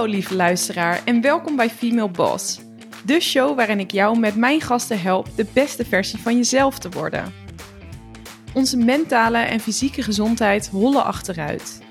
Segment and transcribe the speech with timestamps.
[0.00, 2.60] Hallo lieve luisteraar en welkom bij Female Boss.
[3.04, 6.88] De show waarin ik jou met mijn gasten help de beste versie van jezelf te
[6.88, 7.32] worden.
[8.54, 11.82] Onze mentale en fysieke gezondheid hollen achteruit.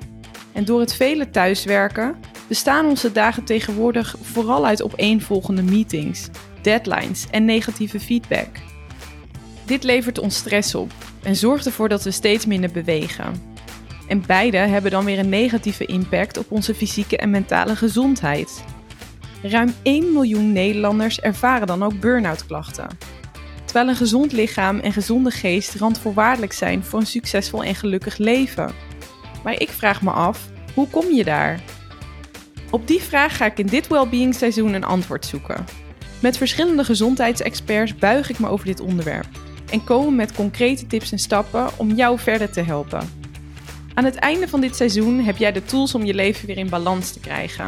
[0.54, 2.16] En door het vele thuiswerken
[2.48, 6.30] bestaan onze dagen tegenwoordig vooral uit opeenvolgende meetings,
[6.62, 8.50] deadlines en negatieve feedback.
[9.66, 10.91] Dit levert ons stress op
[11.23, 13.48] en zorgt ervoor dat we steeds minder bewegen.
[14.09, 18.63] En beide hebben dan weer een negatieve impact op onze fysieke en mentale gezondheid.
[19.41, 22.88] Ruim 1 miljoen Nederlanders ervaren dan ook burn-out klachten.
[23.66, 28.72] Terwijl een gezond lichaam en gezonde geest randvoorwaardelijk zijn voor een succesvol en gelukkig leven.
[29.44, 31.60] Maar ik vraag me af, hoe kom je daar?
[32.70, 35.66] Op die vraag ga ik in dit Wellbeing seizoen een antwoord zoeken.
[36.20, 39.27] Met verschillende gezondheidsexperts buig ik me over dit onderwerp
[39.71, 43.19] en komen met concrete tips en stappen om jou verder te helpen.
[43.99, 46.70] Aan het einde van dit seizoen heb jij de tools om je leven weer in
[46.70, 47.68] balans te krijgen.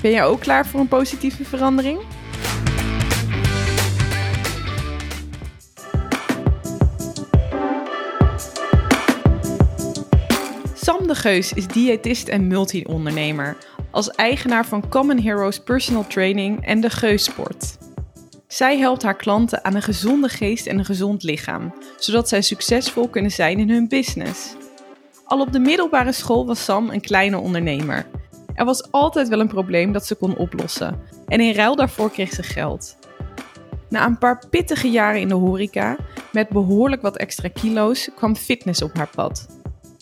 [0.00, 2.00] Ben jij ook klaar voor een positieve verandering?
[10.74, 13.56] Sam de Geus is diëtist en multi-ondernemer.
[13.90, 17.78] Als eigenaar van Common Heroes Personal Training en de Geus Sport.
[18.46, 23.08] Zij helpt haar klanten aan een gezonde geest en een gezond lichaam, zodat zij succesvol
[23.08, 24.54] kunnen zijn in hun business.
[25.32, 28.06] Al op de middelbare school was Sam een kleine ondernemer.
[28.54, 32.32] Er was altijd wel een probleem dat ze kon oplossen en in ruil daarvoor kreeg
[32.32, 32.96] ze geld.
[33.88, 35.96] Na een paar pittige jaren in de horeca,
[36.32, 39.46] met behoorlijk wat extra kilo's, kwam fitness op haar pad.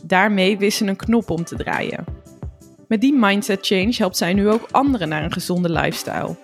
[0.04, 2.04] Daarmee wist ze een knop om te draaien.
[2.88, 6.36] Met die mindset change helpt zij nu ook anderen naar een gezonde lifestyle.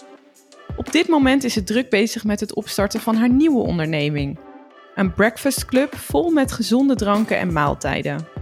[0.77, 4.39] Op dit moment is ze druk bezig met het opstarten van haar nieuwe onderneming.
[4.95, 8.36] Een breakfast club vol met gezonde dranken en maaltijden.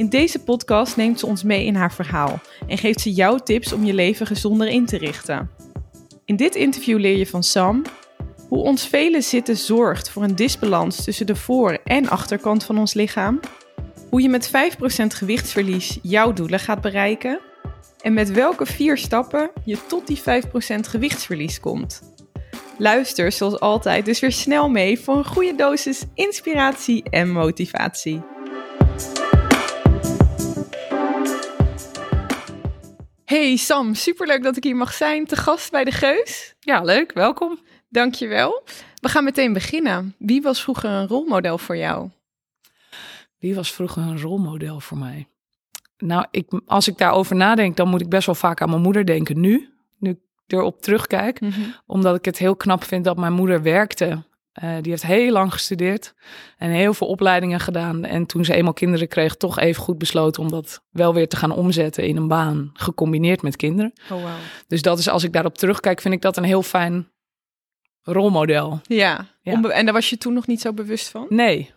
[0.00, 3.72] In deze podcast neemt ze ons mee in haar verhaal en geeft ze jou tips
[3.72, 5.50] om je leven gezonder in te richten.
[6.24, 7.82] In dit interview leer je van Sam
[8.48, 12.94] hoe ons vele zitten zorgt voor een disbalans tussen de voor- en achterkant van ons
[12.94, 13.40] lichaam,
[14.10, 17.40] hoe je met 5% gewichtsverlies jouw doelen gaat bereiken
[18.00, 22.02] en met welke vier stappen je tot die 5% gewichtsverlies komt.
[22.78, 28.22] Luister zoals altijd dus weer snel mee voor een goede dosis inspiratie en motivatie.
[33.30, 36.54] Hey Sam, superleuk dat ik hier mag zijn, te gast bij de Geus.
[36.60, 37.58] Ja, leuk, welkom.
[37.88, 38.62] Dankjewel.
[39.00, 40.14] We gaan meteen beginnen.
[40.18, 42.10] Wie was vroeger een rolmodel voor jou?
[43.38, 45.28] Wie was vroeger een rolmodel voor mij?
[45.98, 49.06] Nou, ik, als ik daarover nadenk, dan moet ik best wel vaak aan mijn moeder
[49.06, 49.68] denken nu.
[49.98, 51.40] Nu ik erop terugkijk.
[51.86, 54.22] Omdat ik het heel knap vind dat mijn moeder werkte.
[54.62, 56.14] Uh, die heeft heel lang gestudeerd
[56.58, 58.04] en heel veel opleidingen gedaan.
[58.04, 61.36] En toen ze eenmaal kinderen kreeg, toch even goed besloten om dat wel weer te
[61.36, 63.92] gaan omzetten in een baan, gecombineerd met kinderen.
[64.02, 64.30] Oh, wow.
[64.66, 67.10] Dus dat is, als ik daarop terugkijk, vind ik dat een heel fijn
[68.02, 68.80] rolmodel.
[68.82, 71.26] Ja, en daar was je toen nog niet zo bewust van?
[71.28, 71.70] Nee.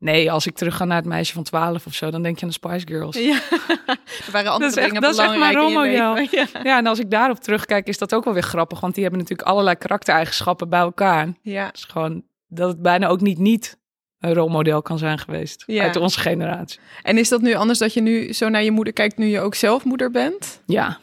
[0.00, 2.42] Nee, als ik terug ga naar het meisje van 12 of zo, dan denk je
[2.42, 3.16] aan de Spice Girls.
[3.16, 3.38] Ja,
[4.26, 6.28] er waren andere Dat is echt- dingen dat is echt belangrijk leven.
[6.54, 6.60] Ja.
[6.62, 8.80] Ja, en als ik daarop terugkijk, is dat ook wel weer grappig.
[8.80, 11.28] Want die hebben natuurlijk allerlei karaktereigenschappen bij elkaar.
[11.42, 13.78] Ja, is gewoon dat het bijna ook niet niet
[14.20, 15.64] een rolmodel kan zijn geweest.
[15.66, 15.82] Ja.
[15.82, 16.78] Uit onze generatie.
[17.02, 19.40] en is dat nu anders dat je nu zo naar je moeder kijkt nu je
[19.40, 20.60] ook zelf moeder bent?
[20.66, 20.98] Ja.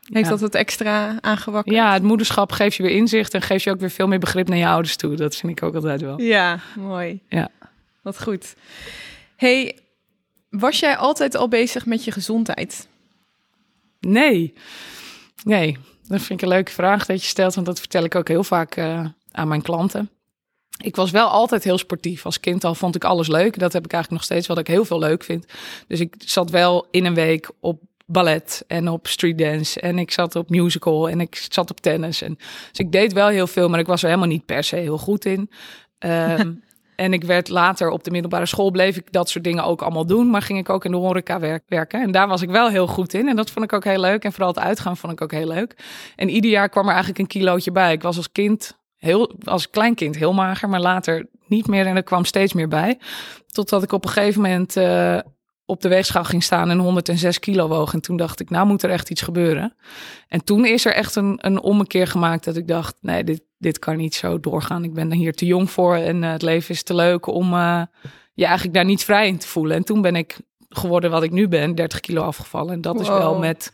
[0.00, 0.30] Heeft Ja.
[0.30, 1.74] dat het extra aangewakkerd?
[1.76, 4.48] ja, het moederschap geeft je weer inzicht en geeft je ook weer veel meer begrip
[4.48, 5.14] naar je ouders toe.
[5.14, 6.20] Dat vind ik ook altijd wel.
[6.20, 7.20] Ja, mooi.
[7.28, 7.48] Ja.
[8.02, 8.54] Wat goed.
[9.36, 9.78] Hey,
[10.50, 12.88] was jij altijd al bezig met je gezondheid?
[14.00, 14.52] Nee.
[15.44, 18.28] Nee, dat vind ik een leuke vraag dat je stelt, want dat vertel ik ook
[18.28, 20.10] heel vaak eh, aan mijn klanten.
[20.82, 22.24] Ik was wel altijd heel sportief.
[22.24, 23.58] Als kind al vond ik alles leuk.
[23.58, 25.46] Dat heb ik eigenlijk nog steeds, wat ik heel veel leuk vind.
[25.86, 29.80] Dus ik zat wel in een week op ballet en op streetdance.
[29.80, 32.22] En ik zat op musical en ik zat op tennis.
[32.22, 32.34] En,
[32.70, 34.98] dus ik deed wel heel veel, maar ik was er helemaal niet per se heel
[34.98, 35.50] goed in.
[35.98, 36.52] Ehm,
[37.00, 40.06] en ik werd later op de middelbare school, bleef ik dat soort dingen ook allemaal
[40.06, 40.30] doen.
[40.30, 42.02] Maar ging ik ook in de horeca werk- werken.
[42.02, 43.28] En daar was ik wel heel goed in.
[43.28, 44.24] En dat vond ik ook heel leuk.
[44.24, 45.76] En vooral het uitgaan vond ik ook heel leuk.
[46.16, 47.92] En ieder jaar kwam er eigenlijk een kilootje bij.
[47.92, 51.86] Ik was als kind, heel, als kleinkind heel mager, maar later niet meer.
[51.86, 52.98] En er kwam steeds meer bij.
[53.46, 55.18] Totdat ik op een gegeven moment eh,
[55.70, 57.92] op de weegschaal ging staan en 106 kilo woog.
[57.92, 59.76] En toen dacht ik, nou moet er echt iets gebeuren.
[60.28, 63.78] En toen is er echt een, een ommekeer gemaakt dat ik dacht, nee, dit, dit
[63.78, 64.84] kan niet zo doorgaan.
[64.84, 67.54] Ik ben er hier te jong voor en eh, het leven is te leuk om
[67.54, 67.82] eh,
[68.32, 69.76] je eigenlijk daar niet vrij in te voelen.
[69.76, 70.38] En toen ben ik
[70.68, 72.72] geworden wat ik nu ben, 30 kilo afgevallen.
[72.72, 73.70] En dat is wel met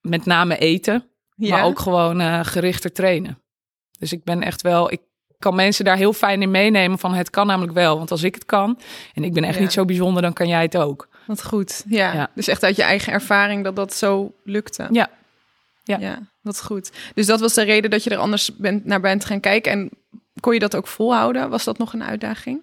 [0.00, 1.56] met name eten, Ja?
[1.56, 3.42] maar ook gewoon eh, gerichter trainen.
[3.98, 5.00] Dus ik ben echt wel, ik
[5.38, 7.96] kan mensen daar heel fijn in meenemen van het kan namelijk wel.
[7.98, 8.78] Want als ik het kan
[9.14, 9.60] en ik ben echt Ja.
[9.60, 11.08] niet zo bijzonder, dan kan jij het ook.
[11.26, 11.84] Wat goed.
[11.88, 12.12] Ja.
[12.14, 12.30] Ja.
[12.34, 14.86] Dus echt uit je eigen ervaring dat dat zo lukte.
[14.90, 15.08] Ja.
[15.84, 15.98] Ja.
[15.98, 16.92] Ja, wat goed.
[17.14, 19.72] Dus dat was de reden dat je er anders bent, naar bent gaan kijken.
[19.72, 19.90] En
[20.40, 21.50] kon je dat ook volhouden?
[21.50, 22.62] Was dat nog een uitdaging?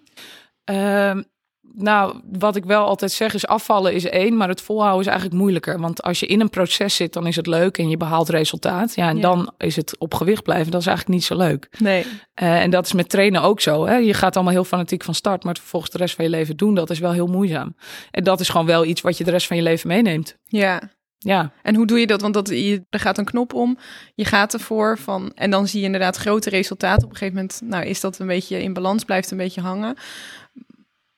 [0.63, 1.23] Ehm,
[1.73, 5.37] nou, wat ik wel altijd zeg is afvallen is één, maar het volhouden is eigenlijk
[5.39, 5.79] moeilijker.
[5.79, 8.95] Want als je in een proces zit, dan is het leuk en je behaalt resultaat.
[8.95, 9.21] Ja, en Ja.
[9.21, 10.71] dan is het op gewicht blijven.
[10.71, 11.69] Dat is eigenlijk niet zo leuk.
[11.77, 12.05] Nee.
[12.33, 13.85] Eh, en dat is met trainen ook zo.
[13.85, 13.95] Hè?
[13.95, 16.57] Je gaat allemaal heel fanatiek van start, maar het vervolgens de rest van je leven
[16.57, 17.75] doen, dat is wel heel moeizaam.
[18.11, 20.37] En dat is gewoon wel iets wat je de rest van je leven meeneemt.
[20.45, 20.93] Ja.
[21.17, 22.21] Ja, En hoe doe je dat?
[22.21, 23.77] Want dat, je, er gaat een knop om,
[24.15, 27.03] je gaat ervoor van, en dan zie je inderdaad grote resultaten.
[27.03, 29.95] Op een gegeven moment, nou is dat een beetje in balans, blijft een beetje hangen.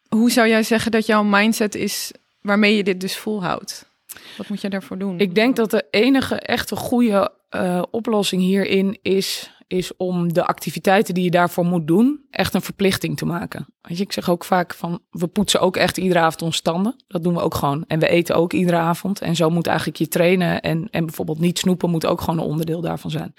[0.10, 2.12] Hoe zou jij zeggen dat jouw mindset is
[2.42, 3.86] waarmee je dit dus volhoudt?
[4.38, 5.20] Wat moet je daarvoor doen?
[5.20, 11.14] ik denk dat de enige echte goede eh, oplossing hierin is, is om de activiteiten
[11.14, 13.66] die je daarvoor moet doen, echt een verplichting te maken.
[13.82, 17.04] Weet je, ik zeg ook vaak van, we poetsen ook echt iedere avond onze tanden.
[17.08, 17.84] Dat doen we ook gewoon.
[17.88, 19.22] En we eten ook iedere avond.
[19.22, 22.46] En zo moet eigenlijk je trainen en, en bijvoorbeeld niet snoepen moet ook gewoon een
[22.46, 23.34] onderdeel daarvan zijn.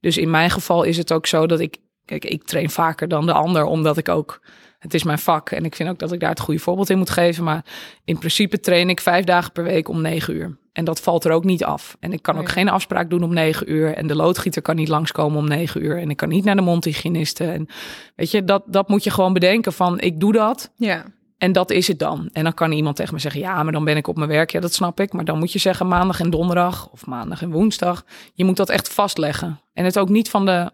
[0.00, 3.26] Dus in mijn geval is het ook zo dat ik, kijk, ik train vaker dan
[3.26, 4.40] de ander, omdat ik ook,
[4.80, 5.50] het is mijn vak.
[5.50, 7.44] En ik vind ook dat ik daar het goede voorbeeld in moet geven.
[7.44, 7.64] Maar
[8.04, 10.58] in principe train ik vijf dagen per week om negen uur.
[10.72, 11.96] En dat valt er ook niet af.
[12.00, 12.52] En ik kan ook Nee.
[12.52, 13.94] geen afspraak doen om negen uur.
[13.94, 15.98] En de loodgieter kan niet langskomen om negen uur.
[15.98, 17.44] En ik kan niet naar de mondhygiëniste.
[17.44, 17.68] En
[18.16, 20.72] weet je, dat, dat moet je gewoon bedenken van, ik doe dat.
[20.76, 21.04] Ja,
[21.38, 22.28] En dat is het dan.
[22.32, 24.50] En dan kan iemand tegen me zeggen, ja, maar dan ben ik op mijn werk.
[24.50, 25.12] Ja, dat snap ik.
[25.12, 28.04] Maar dan moet je zeggen maandag en donderdag of maandag en woensdag.
[28.34, 29.60] Je moet dat echt vastleggen.
[29.72, 30.70] En het ook niet van de,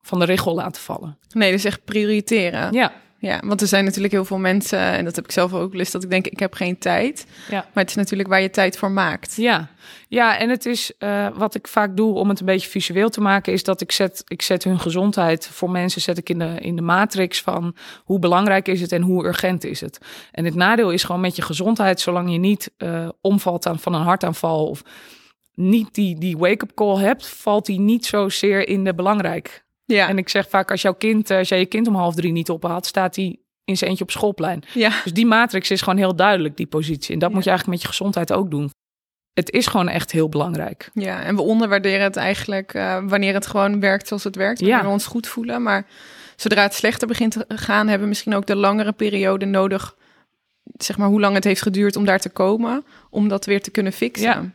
[0.00, 1.18] van de richel laten vallen.
[1.34, 2.72] nee, dus echt prioriteren.
[2.72, 5.70] Ja, Ja, want er zijn natuurlijk heel veel mensen, en dat heb ik zelf ook
[5.70, 7.26] wel eens, dat ik denk, ik heb geen tijd.
[7.50, 7.66] ja.
[7.72, 9.36] Maar het is natuurlijk waar je tijd voor maakt.
[9.36, 9.68] Ja,
[10.08, 13.20] ja en het is eh, wat ik vaak doe om het een beetje visueel te
[13.20, 16.56] maken, is dat ik zet, ik zet hun gezondheid voor mensen zet ik in de,
[16.60, 19.98] in de matrix van hoe belangrijk is het en hoe urgent is het.
[20.32, 23.94] En het nadeel is gewoon met je gezondheid, zolang je niet eh, omvalt aan, van
[23.94, 24.82] een hartaanval of
[25.54, 29.66] niet die, die wake-up call hebt, valt die niet zozeer in de belangrijk.
[29.96, 32.14] Ja, En ik zeg vaak, als jouw kind, eh, als jij je kind om half
[32.14, 34.62] drie niet ophaalt, staat hij in zijn eentje op schoolplein.
[34.74, 34.90] ja.
[35.04, 37.12] Dus die matrix is gewoon heel duidelijk, die positie.
[37.12, 37.34] En dat Ja.
[37.34, 38.70] moet je eigenlijk met je gezondheid ook doen.
[39.32, 40.90] Het is gewoon echt heel belangrijk.
[40.94, 44.60] ja, en we onderwaarderen het eigenlijk eh, wanneer het gewoon werkt zoals het werkt.
[44.60, 44.84] Wanneer Ja.
[44.84, 45.62] we ons goed voelen.
[45.62, 45.86] Maar
[46.36, 49.96] zodra het slechter begint te gaan, hebben we misschien ook de langere periode nodig.
[50.76, 53.70] Zeg maar hoe lang het heeft geduurd om daar te komen, om dat weer te
[53.70, 54.26] kunnen fixen.
[54.26, 54.50] Ja.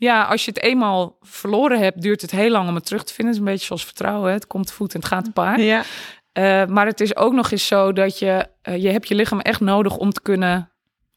[0.00, 3.14] Ja, als je het eenmaal verloren hebt, duurt het heel lang om het terug te
[3.14, 3.34] vinden.
[3.34, 4.28] Het is een beetje zoals vertrouwen.
[4.28, 4.34] Hè?
[4.34, 5.60] Het komt voet en het gaat paard.
[5.60, 5.82] ja.
[6.32, 9.40] Eh, maar het is ook nog eens zo dat je, eh, je hebt je lichaam
[9.40, 10.70] echt nodig om te kunnen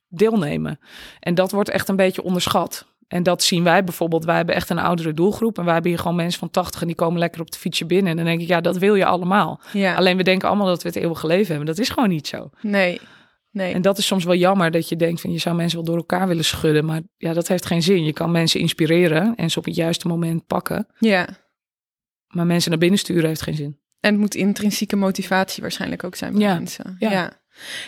[0.08, 0.80] deelnemen.
[1.20, 2.86] En dat wordt echt een beetje onderschat.
[3.08, 4.26] En dat zien wij bijvoorbeeld.
[4.26, 5.58] Wij hebben echt een oudere doelgroep.
[5.58, 7.86] En wij hebben hier gewoon mensen van 80 en die komen lekker op de fietsje
[7.86, 8.12] binnen.
[8.12, 9.60] En dan denk ik, ja, dat wil je allemaal.
[9.74, 9.96] ja.
[9.96, 11.66] Alleen we denken allemaal dat we het eeuwige leven hebben.
[11.66, 12.50] Dat is gewoon niet zo.
[12.62, 13.02] Nee,
[13.54, 13.74] nee.
[13.74, 15.98] En dat is soms wel jammer dat je denkt van je zou mensen wel door
[15.98, 16.86] elkaar willen schudden.
[16.86, 18.04] Maar ja, dat heeft geen zin.
[18.04, 20.88] Je kan mensen inspireren en ze op het juiste moment pakken.
[21.00, 21.28] Ja.
[22.28, 23.80] Maar mensen naar binnen sturen heeft geen zin.
[24.00, 26.96] En het moet intrinsieke motivatie waarschijnlijk ook zijn bij Ja, mensen.
[27.00, 27.42] ja.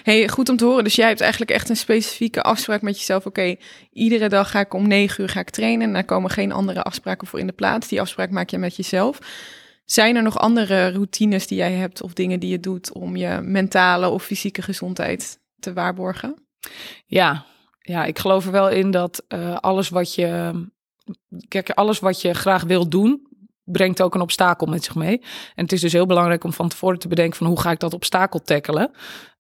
[0.04, 0.84] Hey, goed om te horen.
[0.84, 3.26] Dus jij hebt eigenlijk echt een specifieke afspraak met jezelf.
[3.26, 3.56] Oké,
[3.92, 5.88] iedere dag ga ik om negen uur ga ik trainen.
[5.88, 7.88] En daar komen geen andere afspraken voor in de plaats.
[7.88, 9.20] Die afspraak maak je met jezelf.
[9.86, 13.40] Zijn er nog andere routines die jij hebt of dingen die je doet om je
[13.44, 16.48] mentale of fysieke gezondheid te waarborgen?
[17.06, 17.46] Ja,
[17.80, 20.52] ja ik geloof er wel in dat eh, alles wat je.
[21.48, 23.28] Kijk, alles wat je graag wil doen,
[23.64, 25.22] brengt ook een obstakel met zich mee.
[25.56, 27.80] En het is dus heel belangrijk om van tevoren te bedenken van hoe ga ik
[27.80, 28.92] dat obstakel tackelen.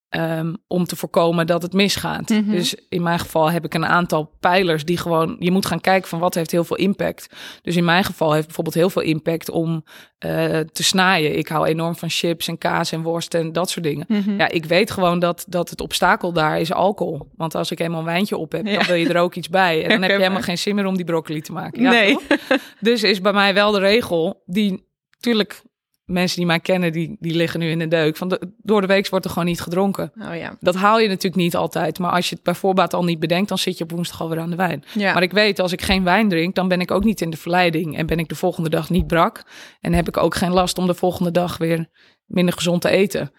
[0.09, 2.29] Ehm, om te voorkomen dat het misgaat.
[2.29, 2.51] Mhm.
[2.51, 5.35] Dus in mijn geval heb ik een aantal pijlers die gewoon...
[5.39, 7.35] Je moet gaan kijken van wat heeft heel veel impact.
[7.61, 9.83] Dus in mijn geval heeft bijvoorbeeld heel veel impact om
[10.17, 11.37] eh, te snijden.
[11.37, 14.05] Ik hou enorm van chips en kaas en worst en dat soort dingen.
[14.07, 14.37] Mhm.
[14.37, 17.31] Ja, ik weet gewoon dat, dat het obstakel daar is alcohol.
[17.35, 18.77] Want als ik eenmaal een wijntje op heb, Ja.
[18.77, 19.83] dan wil je er ook iets bij.
[19.83, 21.81] En dan heb je helemaal geen zin meer om die broccoli te maken.
[21.81, 22.13] Ja, nee.
[22.13, 22.37] toch?
[22.79, 25.61] Dus is bij mij wel de regel die, natuurlijk,
[26.05, 28.17] mensen die mij kennen, die, die liggen nu in de deuk.
[28.17, 30.11] Van de, door de week wordt er gewoon niet gedronken.
[30.21, 30.57] Oh ja.
[30.59, 31.99] Dat haal je natuurlijk niet altijd.
[31.99, 34.39] Maar als je het bij voorbaat al niet bedenkt, dan zit je op woensdag alweer
[34.39, 34.83] aan de wijn.
[34.93, 35.13] Ja.
[35.13, 37.37] Maar ik weet, als ik geen wijn drink, dan ben ik ook niet in de
[37.37, 37.97] verleiding.
[37.97, 39.43] En ben ik de volgende dag niet brak.
[39.81, 41.89] En heb ik ook geen last om de volgende dag weer
[42.25, 43.31] minder gezond te eten.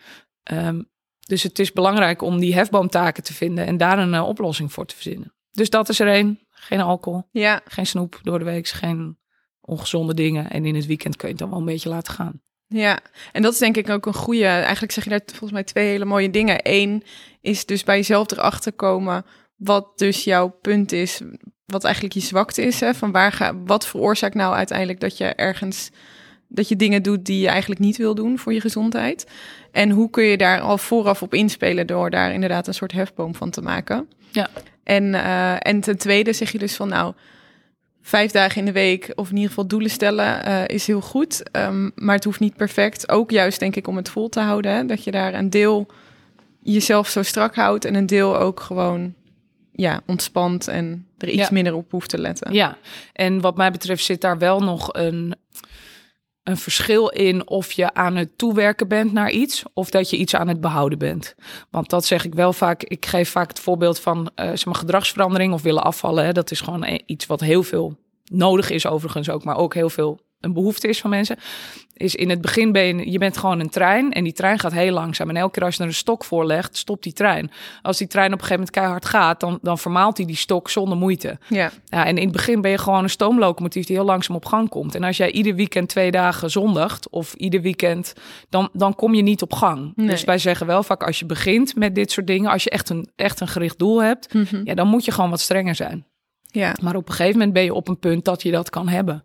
[0.42, 0.80] Ehm,
[1.20, 4.86] dus het is belangrijk om die hefboomtaken te vinden en daar een eh, oplossing voor
[4.86, 5.34] te verzinnen.
[5.50, 6.40] Dus dat is er één.
[6.50, 7.60] Geen alcohol, ja.
[7.64, 9.18] geen snoep door de week, geen
[9.60, 10.50] ongezonde dingen.
[10.50, 12.40] En in het weekend kun je het dan wel een beetje laten gaan.
[12.68, 12.98] Ja,
[13.32, 14.46] en dat is denk ik ook een goede.
[14.46, 16.60] Eigenlijk zeg je daar volgens mij twee hele mooie dingen.
[16.62, 17.02] Eén
[17.40, 19.24] is dus bij jezelf erachter komen
[19.56, 21.20] wat dus jouw punt is,
[21.66, 22.80] wat eigenlijk je zwakte is.
[22.80, 22.94] Hè?
[22.94, 25.90] Van waar ga, wat veroorzaakt nou uiteindelijk dat je ergens
[26.48, 29.26] dat je dingen doet die je eigenlijk niet wil doen voor je gezondheid.
[29.72, 33.34] En hoe kun je daar al vooraf op inspelen door daar inderdaad een soort hefboom
[33.34, 34.08] van te maken.
[34.30, 34.48] Ja.
[34.84, 37.14] En, uh, en ten tweede zeg je dus van nou,
[38.06, 41.42] vijf dagen in de week of in ieder geval doelen stellen uh, is heel goed.
[41.52, 43.08] Um, maar het hoeft niet perfect.
[43.08, 44.72] Ook juist denk ik om het vol te houden.
[44.72, 44.86] Hè?
[44.86, 45.86] Dat je daar een deel
[46.62, 49.14] jezelf zo strak houdt en een deel ook gewoon
[49.72, 51.48] ja, ontspant en er iets Ja.
[51.52, 52.52] minder op hoeft te letten.
[52.52, 52.76] Ja,
[53.12, 55.34] en wat mij betreft zit daar wel nog een,
[56.46, 60.34] een verschil in of je aan het toewerken bent naar iets of dat je iets
[60.34, 61.34] aan het behouden bent.
[61.70, 62.82] Want dat zeg ik wel vaak.
[62.82, 66.24] Ik geef vaak het voorbeeld van eh zeg maar, gedragsverandering of willen afvallen.
[66.24, 66.32] Hè.
[66.32, 67.96] Dat is gewoon e- iets wat heel veel
[68.30, 71.36] nodig is overigens ook, maar ook heel veel een behoefte is van mensen.
[71.94, 74.72] Is in het begin ben je, je bent gewoon een trein en die trein gaat
[74.72, 75.28] heel langzaam.
[75.28, 77.50] En elke keer als je er een stok voor legt, stopt die trein.
[77.82, 80.70] Als die trein op een gegeven moment keihard gaat, dan, dan vermaalt hij die stok
[80.70, 81.38] zonder moeite.
[81.48, 84.44] Ja, Ja, en in het begin ben je gewoon een stoomlocomotief die heel langzaam op
[84.44, 84.94] gang komt.
[84.94, 88.12] En als jij ieder weekend twee dagen zondigt of ieder weekend,
[88.48, 89.92] dan, dan kom je niet op gang.
[89.96, 90.06] Nee.
[90.06, 92.88] Dus wij zeggen wel vaak als je begint met dit soort dingen, als je echt
[92.88, 94.60] een, echt een gericht doel hebt, Mhm.
[94.64, 96.06] ja, dan moet je gewoon wat strenger zijn.
[96.50, 98.88] ja, Maar op een gegeven moment ben je op een punt dat je dat kan
[98.88, 99.24] hebben.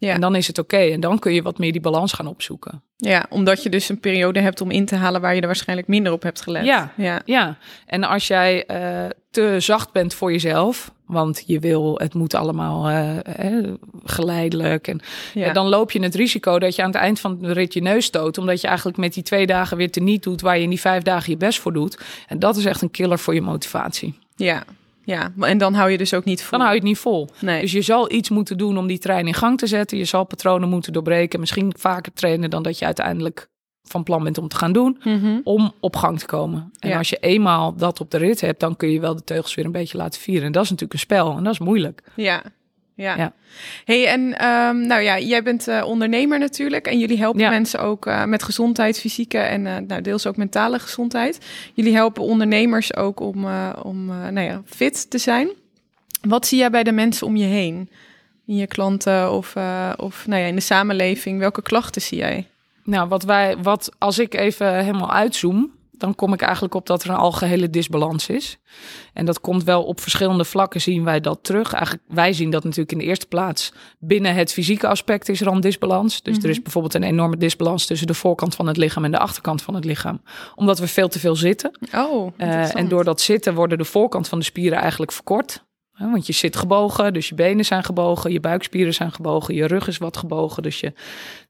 [0.00, 0.14] Ja.
[0.14, 0.76] En dan is het oké.
[0.76, 2.82] En dan kun je wat meer die balans gaan opzoeken.
[2.96, 5.88] ja, omdat je dus een periode hebt om in te halen waar je er waarschijnlijk
[5.88, 6.64] minder op hebt gelet.
[6.64, 6.92] Ja.
[6.96, 7.22] ja.
[7.24, 12.34] Ja, en als jij eh, te zacht bent voor jezelf, want je wil, het moet
[12.34, 13.72] allemaal eh, eh,
[14.04, 14.88] geleidelijk.
[14.88, 15.00] En
[15.34, 15.46] Ja.
[15.46, 17.82] ja, dan loop je het risico dat je aan het eind van de rit je
[17.82, 18.38] neus stoot.
[18.38, 21.02] Omdat je eigenlijk met die twee dagen weer teniet doet waar je in die vijf
[21.02, 21.98] dagen je best voor doet.
[22.28, 24.18] En dat is echt een killer voor je motivatie.
[24.36, 24.64] ja,
[25.14, 25.32] ja.
[25.40, 26.50] En dan hou je dus ook niet vol.
[26.50, 27.28] Dan hou je het niet vol.
[27.40, 27.60] Nee.
[27.60, 29.98] Dus je zal iets moeten doen om die trein in gang te zetten.
[29.98, 31.40] Je zal patronen moeten doorbreken.
[31.40, 33.48] Misschien vaker trainen dan dat je uiteindelijk
[33.82, 35.00] van plan bent om te gaan doen.
[35.04, 35.38] Mhm.
[35.44, 36.70] Om op gang te komen.
[36.78, 36.98] En Ja.
[36.98, 39.64] als je eenmaal dat op de rit hebt, dan kun je wel de teugels weer
[39.64, 40.46] een beetje laten vieren.
[40.46, 41.36] En dat is natuurlijk een spel.
[41.36, 42.02] En dat is moeilijk.
[42.16, 42.42] Ja.
[42.94, 43.16] Ja.
[43.16, 43.32] Ja.
[43.84, 47.50] Hey, en ehm, nou ja, jij bent eh, ondernemer natuurlijk en jullie helpen Ja.
[47.50, 51.38] mensen ook eh, met gezondheid, fysieke en eh, nou, deels ook mentale gezondheid.
[51.74, 53.46] Jullie helpen ondernemers ook om,
[53.82, 55.48] om nou ja, fit te zijn.
[56.20, 57.90] Wat zie jij bij de mensen om je heen?
[58.46, 59.54] In je klanten of,
[59.96, 61.38] of nou ja, in de samenleving?
[61.38, 62.46] Welke klachten zie jij?
[62.84, 65.70] Nou, wat wij, wat als ik even helemaal uitzoom,
[66.00, 68.58] dan kom ik eigenlijk op dat er een algehele disbalans is.
[69.12, 71.72] En dat komt wel op verschillende vlakken zien wij dat terug.
[71.72, 75.46] Eigenlijk, wij zien dat natuurlijk in de eerste plaats binnen het fysieke aspect is er
[75.46, 76.22] een disbalans.
[76.22, 79.18] Dus er is bijvoorbeeld een enorme disbalans tussen de voorkant van het lichaam en de
[79.18, 80.22] achterkant van het lichaam.
[80.54, 81.78] Omdat we veel te veel zitten.
[81.94, 85.68] Oh, Eh, en door dat zitten worden de voorkant van de spieren eigenlijk verkort.
[86.08, 89.88] Want je zit gebogen, dus je benen zijn gebogen, je buikspieren zijn gebogen, je rug
[89.88, 90.92] is wat gebogen, dus je,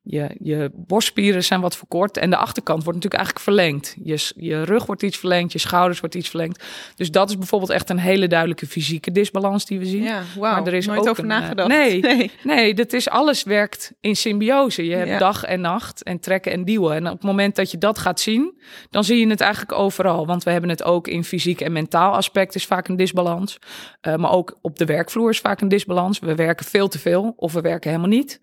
[0.02, 2.16] je, je borstspieren zijn wat verkort.
[2.16, 3.96] En de achterkant wordt natuurlijk eigenlijk verlengd.
[4.02, 6.64] Je, je rug wordt iets verlengd, je schouders wordt iets verlengd.
[6.94, 10.02] Dus dat is bijvoorbeeld echt een hele duidelijke fysieke disbalans die we zien.
[10.02, 10.22] Ja.
[10.38, 11.68] Maar er is Nooit ook over een, eh, nagedacht.
[11.68, 12.00] nee.
[12.14, 12.30] nee.
[12.42, 14.84] Nee, dat is alles werkt in symbiose.
[14.86, 15.18] Je hebt Ja.
[15.18, 16.94] dag en nacht en trekken en duwen.
[16.94, 20.26] En op het moment dat je dat gaat zien, dan zie je het eigenlijk overal.
[20.26, 23.58] Want we hebben het ook in fysiek en mentaal aspect is vaak een disbalans.
[24.00, 26.18] Eh, maar ook op de werkvloer is vaak een disbalans.
[26.18, 28.40] We werken veel te veel of we werken helemaal niet.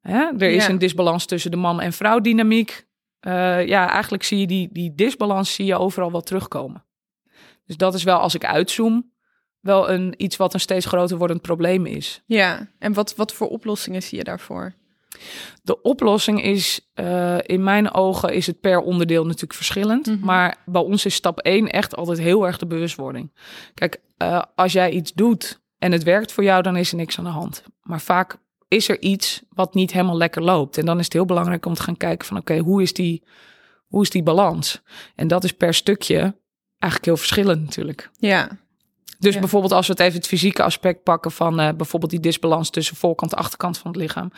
[0.00, 0.30] Hè?
[0.38, 0.70] Er is Ja.
[0.70, 2.86] een disbalans tussen de man- en vrouwdynamiek.
[3.20, 6.84] Eh, ja, eigenlijk zie je die, die disbalans zie je overal wel terugkomen.
[7.66, 9.12] Dus dat is wel, als ik uitzoom,
[9.60, 12.22] wel een, iets wat een steeds groter wordend probleem is.
[12.26, 14.72] Ja, en wat, wat voor oplossingen zie je daarvoor?
[15.62, 20.06] De oplossing is, eh, in mijn ogen, is het per onderdeel natuurlijk verschillend.
[20.06, 20.24] Mhm.
[20.24, 23.32] Maar bij ons is stap 1 echt altijd heel erg de bewustwording.
[23.74, 27.18] Kijk, eh, als jij iets doet en het werkt voor jou, dan is er niks
[27.18, 27.64] aan de hand.
[27.82, 28.36] Maar vaak
[28.70, 30.78] is er iets wat niet helemaal lekker loopt.
[30.78, 33.22] En dan is het heel belangrijk om te gaan kijken van, oké, hoe is die,
[33.86, 34.82] hoe is die balans?
[35.14, 36.18] En dat is per stukje
[36.78, 38.10] eigenlijk heel verschillend natuurlijk.
[38.18, 38.48] Ja,
[39.18, 39.40] Dus Ja.
[39.40, 42.96] bijvoorbeeld als we het even het fysieke aspect pakken van eh, bijvoorbeeld die disbalans tussen
[42.96, 44.30] voorkant en achterkant van het lichaam.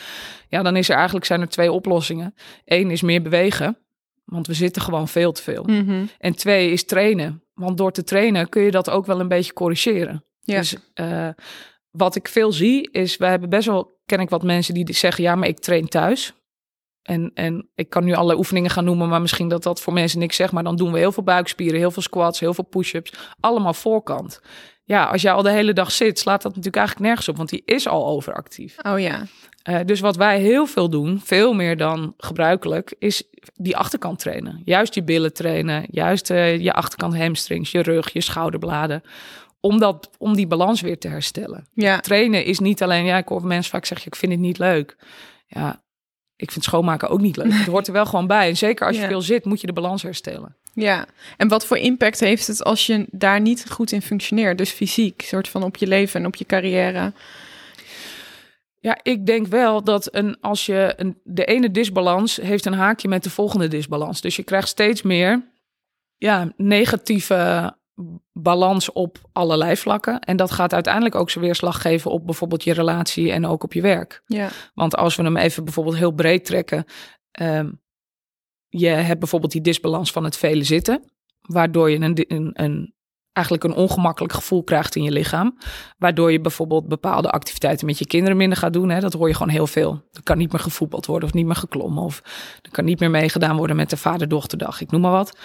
[0.49, 2.35] Ja, dan is er eigenlijk zijn er twee oplossingen.
[2.65, 3.79] Eén is meer bewegen,
[4.25, 5.65] want we zitten gewoon veel te veel.
[5.65, 6.05] Mhm.
[6.19, 9.53] En twee is trainen, want door te trainen kun je dat ook wel een beetje
[9.53, 10.25] corrigeren.
[10.41, 10.59] ja.
[10.59, 11.29] Dus eh,
[11.91, 15.25] wat ik veel zie is, we hebben best wel, ken ik wat mensen die zeggen,
[15.25, 16.33] ja, maar ik train thuis.
[17.03, 20.19] En, en ik kan nu allerlei oefeningen gaan noemen, maar misschien dat dat voor mensen
[20.19, 20.53] niks zegt.
[20.53, 23.13] Maar dan doen we heel veel buikspieren, heel veel squats, heel veel push-ups.
[23.41, 24.41] Allemaal voorkant.
[24.85, 27.49] Ja, als jij al de hele dag zit, slaat dat natuurlijk eigenlijk nergens op, want
[27.49, 28.77] die is al overactief.
[28.83, 29.27] Oh ja,
[29.63, 33.23] Eh, dus wat wij heel veel doen, veel meer dan gebruikelijk, is
[33.55, 34.63] die achterkant trainen.
[34.65, 39.03] Juist je billen trainen, juist eh, je achterkant hamstrings, je rug, je schouderbladen.
[39.65, 41.67] Om, dat, om die balans weer te herstellen.
[41.73, 42.01] ja.
[42.01, 44.97] Trainen is niet alleen, ja, ik hoor mensen vaak zeggen, ik vind het niet leuk.
[45.47, 45.83] Ja,
[46.37, 47.53] ik vind schoonmaken ook niet leuk.
[47.53, 48.49] Het hoort er wel gewoon bij.
[48.49, 49.09] En zeker als je Ja.
[49.09, 50.57] veel zit, moet je de balans herstellen.
[50.75, 54.59] Ja, en wat voor impact heeft het als je daar niet goed in functioneert?
[54.59, 57.13] Dus fysiek, soort van op je leven en op je carrière.
[58.79, 63.09] Ja, ik denk wel dat een, als je een, de ene disbalans heeft een haakje
[63.09, 64.21] met de volgende disbalans.
[64.21, 65.43] Dus je krijgt steeds meer
[66.17, 67.75] ja, negatieve
[68.33, 70.21] balans op allerlei vlakken.
[70.21, 73.73] En dat gaat uiteindelijk ook zijn weerslag geven op bijvoorbeeld je relatie en ook op
[73.73, 74.23] je werk.
[74.27, 74.49] Ja.
[74.75, 76.85] Want als we hem even bijvoorbeeld heel breed trekken.
[77.31, 77.71] ehm,
[78.69, 81.13] je hebt bijvoorbeeld die disbalans van het vele zitten.
[81.41, 82.95] Waardoor je een, een,
[83.33, 85.59] eigenlijk een ongemakkelijk gevoel krijgt in je lichaam.
[85.99, 88.89] Waardoor je bijvoorbeeld bepaalde activiteiten met je kinderen minder gaat doen.
[88.89, 89.01] Hè.
[89.01, 90.03] Dat hoor je gewoon heel veel.
[90.13, 92.03] Er kan niet meer gevoetbald worden of niet meer geklommen.
[92.03, 92.23] Of
[92.63, 94.81] er kan niet meer meegedaan worden met de vader-dochterdag.
[94.81, 95.39] Ik noem maar wat.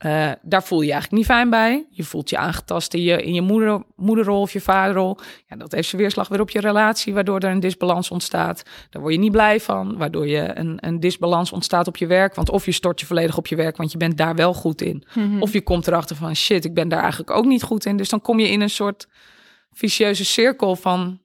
[0.00, 1.86] Eh, daar voel je je eigenlijk niet fijn bij.
[1.90, 5.18] Je voelt je aangetast in je, in je moeder, moederrol of je vaderrol.
[5.46, 8.62] Ja, dat heeft zijn weerslag weer op je relatie, waardoor er een disbalans ontstaat.
[8.90, 12.34] Daar word je niet blij van, waardoor je een, een disbalans ontstaat op je werk.
[12.34, 14.82] Want of je stort je volledig op je werk, want je bent daar wel goed
[14.82, 15.04] in.
[15.14, 15.42] Mhm.
[15.42, 17.96] Of je komt erachter van shit, ik ben daar eigenlijk ook niet goed in.
[17.96, 19.08] Dus dan kom je in een soort
[19.72, 21.20] vicieuze cirkel van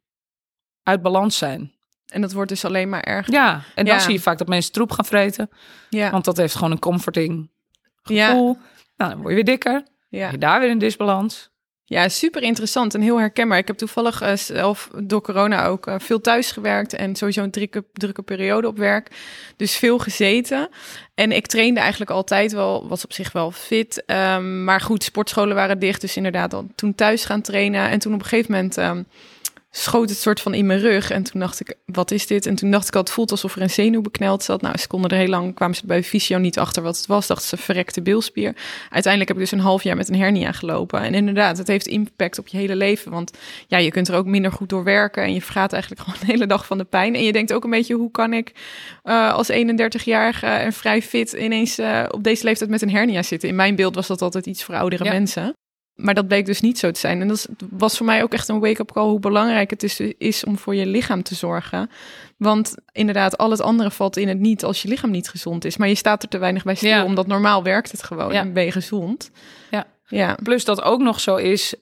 [0.84, 1.74] uit balans zijn.
[2.06, 3.34] En dat wordt dus alleen maar erger.
[3.34, 4.00] Ja, en dan Ja.
[4.02, 5.50] zie je vaak dat mensen troep gaan vreten.
[5.90, 6.12] Ja.
[6.12, 7.54] Want dat heeft gewoon een comforting.
[8.06, 8.58] Gevoel.
[8.98, 9.84] Nou, dan word je weer dikker.
[10.10, 10.32] Ja.
[10.32, 11.50] je daar weer een disbalans.
[11.88, 13.58] Ja, super interessant en heel herkenbaar.
[13.58, 17.52] Ik heb toevallig eh, zelf door corona ook eh, veel thuis gewerkt en sowieso een
[17.52, 19.12] drukke, drukke periode op werk.
[19.56, 20.70] Dus veel gezeten.
[21.16, 24.06] En ik trainde eigenlijk altijd wel, was op zich wel fit.
[24.06, 27.90] Ehm, maar goed, sportscholen waren dicht, dus inderdaad al toen thuis gaan trainen.
[27.90, 29.04] En toen op een gegeven moment ehm,
[29.78, 31.10] schoot het soort van in mijn rug.
[31.12, 32.46] En toen dacht ik, wat is dit?
[32.46, 34.62] En toen dacht ik al, het voelt alsof er een zenuw bekneld zat.
[34.62, 37.28] Nou, ze konden er heel lang, kwamen ze bij fysio niet achter wat het was.
[37.28, 38.56] Dachten ze, verrekte bilspier.
[38.90, 41.02] Uiteindelijk heb ik dus een half jaar met een hernia gelopen.
[41.02, 43.12] En inderdaad, het heeft impact op je hele leven.
[43.12, 43.32] Want
[43.68, 45.24] ja, je kunt er ook minder goed door werken.
[45.24, 47.16] En je vergaat eigenlijk gewoon de hele dag van de pijn.
[47.16, 48.52] En je denkt ook een beetje, hoe kan ik
[49.04, 53.50] eh, als 31-jarige en vrij fit ineens eh, op deze leeftijd met een hernia zitten?
[53.50, 55.12] In mijn beeld was dat altijd iets voor oudere Ja.
[55.12, 55.54] mensen.
[55.96, 57.22] Maar dat bleek dus niet zo te zijn.
[57.22, 60.44] En dat was voor mij ook echt een wake-up call hoe belangrijk het is, is
[60.44, 61.90] om voor je lichaam te zorgen.
[62.38, 65.78] Want inderdaad, al het andere valt in het niet als je lichaam niet gezond is.
[65.78, 67.04] Maar je staat er te weinig bij stil, Ja.
[67.06, 68.40] omdat normaal werkt het gewoon Ja.
[68.42, 69.32] en ben je gezond.
[69.72, 69.88] Ja.
[70.08, 71.76] Ja, Plus dat ook nog zo is,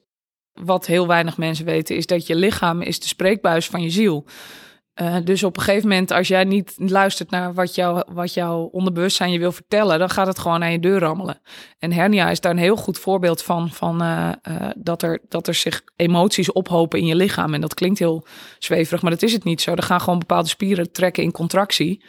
[0.54, 4.26] wat heel weinig mensen weten, is dat je lichaam is de spreekbuis van je ziel.
[4.94, 8.62] Eh, dus op een gegeven moment, als jij niet luistert naar wat, jou, wat jouw
[8.72, 11.42] onderbewustzijn je wil vertellen, dan gaat het gewoon aan je deur rammelen.
[11.80, 15.48] En hernia is daar een heel goed voorbeeld van, van eh, eh, dat, er, dat
[15.48, 17.54] er zich emoties ophopen in je lichaam.
[17.54, 18.26] En dat klinkt heel
[18.60, 19.72] zweverig, maar dat is het niet zo.
[19.72, 22.04] Er gaan gewoon bepaalde spieren trekken in contractie.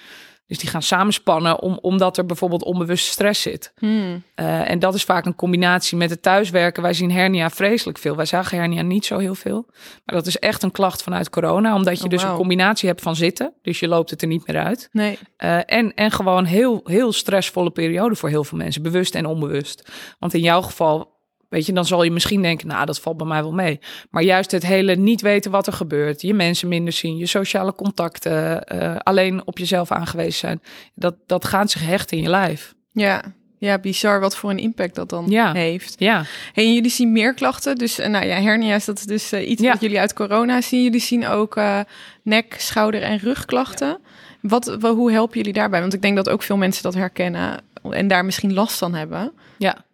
[0.47, 3.73] Dus die gaan samenspannen om, omdat er bijvoorbeeld onbewuste stress zit.
[3.79, 4.23] Hmm.
[4.41, 6.83] Uh, en dat is vaak een combinatie met het thuiswerken.
[6.83, 8.17] Wij zien hernia vreselijk veel.
[8.17, 9.67] Wij zagen hernia niet zo heel veel.
[10.05, 11.75] Maar dat is echt een klacht vanuit corona.
[11.75, 13.53] Omdat je Oh, dus een combinatie hebt van zitten.
[13.63, 14.89] Dus je loopt het er niet meer uit.
[14.93, 15.19] nee.
[15.39, 18.83] Uh, en, en gewoon heel, heel stressvolle periode voor heel veel mensen.
[18.83, 19.91] Bewust en onbewust.
[20.19, 21.14] Want in jouw geval,
[21.55, 22.67] weet je, dan zal je misschien denken...
[22.67, 23.81] nou, dat valt bij mij wel mee.
[24.11, 26.23] Maar juist het hele niet weten wat er gebeurt.
[26.23, 27.17] Je mensen minder zien.
[27.17, 28.65] Je sociale contacten.
[28.75, 30.63] uh, alleen op jezelf aangewezen zijn.
[30.95, 32.75] Dat, dat gaat zich hechten in je lijf.
[32.93, 33.23] Ja.
[33.59, 35.53] ja, bizar wat voor een impact dat dan Ja.
[35.53, 35.95] heeft.
[35.99, 36.25] Ja.
[36.53, 37.77] Hey, en jullie zien meer klachten.
[37.77, 39.73] Dus uh, nou ja, hernia's, dat is dus uh, iets Ja.
[39.73, 40.83] wat jullie uit corona zien.
[40.83, 41.81] Jullie zien ook uh,
[42.23, 43.99] nek, schouder en rugklachten.
[44.41, 45.81] Wat, wa- hoe helpen jullie daarbij?
[45.81, 49.33] Want ik denk dat ook veel mensen dat herkennen en daar misschien last van hebben.
[49.59, 49.85] Ja,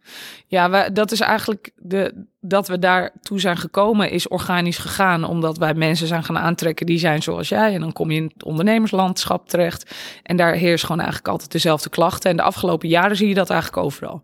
[0.47, 5.25] ja dat is eigenlijk de, dat we daartoe zijn gekomen, is organisch gegaan.
[5.25, 7.75] Omdat wij mensen zijn gaan aantrekken die zijn zoals jij.
[7.75, 9.95] En dan kom je in het ondernemerslandschap terecht.
[10.23, 12.31] En daar heerst gewoon eigenlijk altijd dezelfde klachten.
[12.31, 14.23] En de afgelopen jaren zie je dat eigenlijk overal.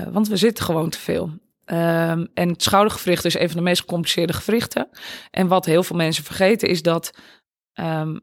[0.00, 1.30] Uh, want we zitten gewoon te veel.
[1.66, 4.88] Um, en het schoudergewricht is een van de meest gecompliceerde gewrichten.
[5.30, 7.10] En wat heel veel mensen vergeten is dat
[7.74, 8.20] um,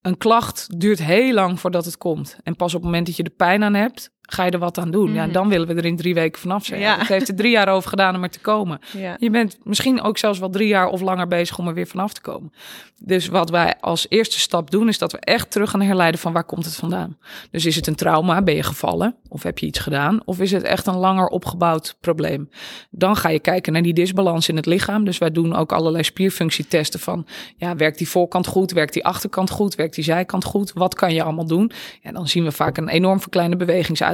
[0.00, 2.36] een klacht duurt heel lang voordat het komt.
[2.42, 4.78] En pas op het moment dat je er pijn aan hebt, ga je er wat
[4.78, 5.08] aan doen.
[5.08, 5.14] Mm.
[5.14, 6.80] Ja, dan willen we er in drie weken vanaf zijn.
[6.80, 6.98] Ja.
[6.98, 8.80] Het heeft er drie jaar over gedaan om er te komen.
[8.96, 9.16] Ja.
[9.18, 12.12] Je bent misschien ook zelfs wel drie jaar of langer bezig om er weer vanaf
[12.12, 12.52] te komen.
[12.98, 16.32] Dus wat wij als eerste stap doen, is dat we echt terug gaan herleiden van
[16.32, 17.18] waar komt het vandaan.
[17.50, 18.42] Dus is het een trauma?
[18.42, 19.16] Ben je gevallen?
[19.28, 20.20] Of heb je iets gedaan?
[20.24, 22.50] Of is het echt een langer opgebouwd probleem?
[22.90, 25.04] Dan ga je kijken naar die disbalans in het lichaam.
[25.04, 28.72] Dus wij doen ook allerlei spierfunctietesten van, ja, werkt die voorkant goed?
[28.72, 29.74] Werkt die achterkant goed?
[29.74, 30.72] Werkt die zijkant goed?
[30.72, 31.70] Wat kan je allemaal doen?
[32.02, 33.56] Ja, dan zien we vaak een enorm verkleinde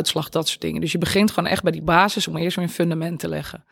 [0.00, 0.80] bewegingsuitslag, dat soort dingen.
[0.80, 3.64] Dus je begint gewoon echt bij die basis om eerst weer een fundament te leggen.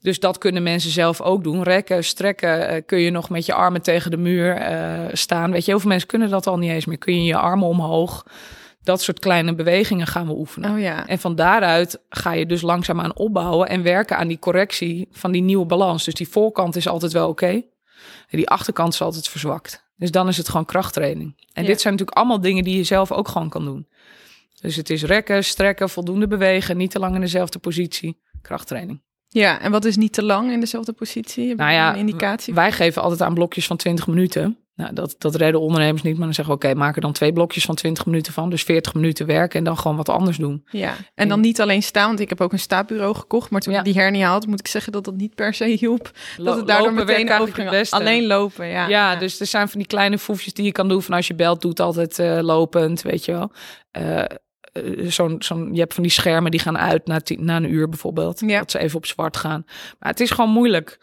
[0.00, 1.62] Dus dat kunnen mensen zelf ook doen.
[1.62, 5.50] Rekken, strekken, uh, kun je nog met je armen tegen de muur uh, staan.
[5.50, 6.98] Weet je, heel veel mensen kunnen dat al niet eens meer.
[6.98, 8.26] Kun je je armen omhoog.
[8.82, 10.70] Dat soort kleine bewegingen gaan we oefenen.
[10.70, 11.06] Oh ja.
[11.06, 15.32] En van daaruit ga je dus langzaam aan opbouwen en werken aan die correctie van
[15.32, 16.04] die nieuwe balans.
[16.04, 17.44] Dus die voorkant is altijd wel oké.
[17.44, 17.66] Okay.
[18.28, 19.84] En die achterkant is altijd verzwakt.
[19.96, 21.34] Dus dan is het gewoon krachttraining.
[21.52, 21.68] En ja.
[21.68, 23.86] dit zijn natuurlijk allemaal dingen die je zelf ook gewoon kan doen.
[24.66, 28.20] Dus het is rekken, strekken, voldoende bewegen, niet te lang in dezelfde positie.
[28.42, 29.02] Krachttraining.
[29.28, 31.48] Ja, en wat is niet te lang in dezelfde positie?
[31.48, 32.54] Heb nou ja, een indicatie?
[32.54, 34.58] Wij geven altijd aan blokjes van 20 minuten.
[34.74, 37.32] Nou, dat, dat redden ondernemers niet, maar dan zeggen we oké, maak er dan twee
[37.32, 38.50] blokjes van 20 minuten van.
[38.50, 40.66] Dus 40 minuten werken en dan gewoon wat anders doen.
[40.70, 43.50] Ja, en dan niet alleen staan, want ik heb ook een staapbureau gekocht.
[43.50, 43.78] Maar toen Ja.
[43.78, 46.10] ik die hernia had, moet ik zeggen dat dat niet per se hielp.
[46.36, 47.90] Dat het daardoor Lopen meteen overging.
[47.90, 48.88] Alleen lopen, ja.
[48.88, 51.02] Ja, dus er zijn van die kleine foefjes die je kan doen.
[51.02, 53.50] Van als je belt, doet altijd eh, lopend, weet je wel.
[53.90, 54.24] Eh,
[54.82, 57.72] eh, zo'n, zo'n, je hebt van die schermen die gaan uit na, ti- na een
[57.72, 58.40] uur bijvoorbeeld.
[58.46, 58.58] Ja.
[58.58, 59.62] Dat ze even op zwart gaan.
[59.98, 60.98] Maar het is gewoon moeilijk.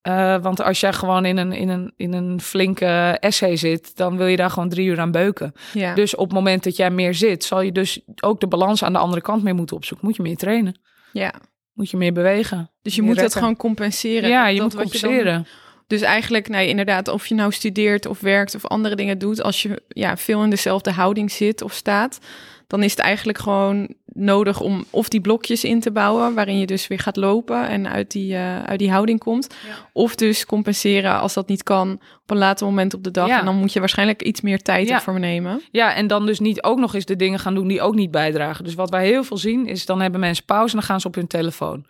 [0.00, 2.86] Eh, want als jij gewoon in een, in, een, in een flinke
[3.20, 5.52] essay zit, dan wil je daar gewoon drie uur aan beuken.
[5.72, 5.94] ja.
[5.94, 8.92] Dus op het moment dat jij meer zit, zal je dus ook de balans aan
[8.92, 10.06] de andere kant meer moeten opzoeken.
[10.06, 10.80] Moet je meer trainen.
[11.12, 11.32] ja.
[11.72, 12.70] Moet je meer bewegen.
[12.82, 13.40] Dus je meer moet dat rekken.
[13.40, 14.28] gewoon compenseren.
[14.28, 15.46] Ja, je Dat moet compenseren.
[15.86, 19.62] dus eigenlijk, nou, inderdaad, of je nou studeert of werkt of andere dingen doet, als
[19.62, 22.18] je ja, veel in dezelfde houding zit of staat,
[22.66, 26.66] dan is het eigenlijk gewoon nodig om of die blokjes in te bouwen, waarin je
[26.66, 29.54] dus weer gaat lopen en uit die, eh, uit die houding komt.
[29.68, 29.74] Ja.
[29.92, 33.28] Of dus compenseren als dat niet kan op een later moment op de dag.
[33.28, 33.38] Ja.
[33.38, 34.94] En dan moet je waarschijnlijk iets meer tijd Ja.
[34.94, 35.62] ervoor nemen.
[35.70, 38.10] Ja, en dan dus niet ook nog eens de dingen gaan doen die ook niet
[38.10, 38.64] bijdragen.
[38.64, 41.06] Dus wat wij heel veel zien is, dan hebben mensen pauze en dan gaan ze
[41.06, 41.84] op hun telefoon.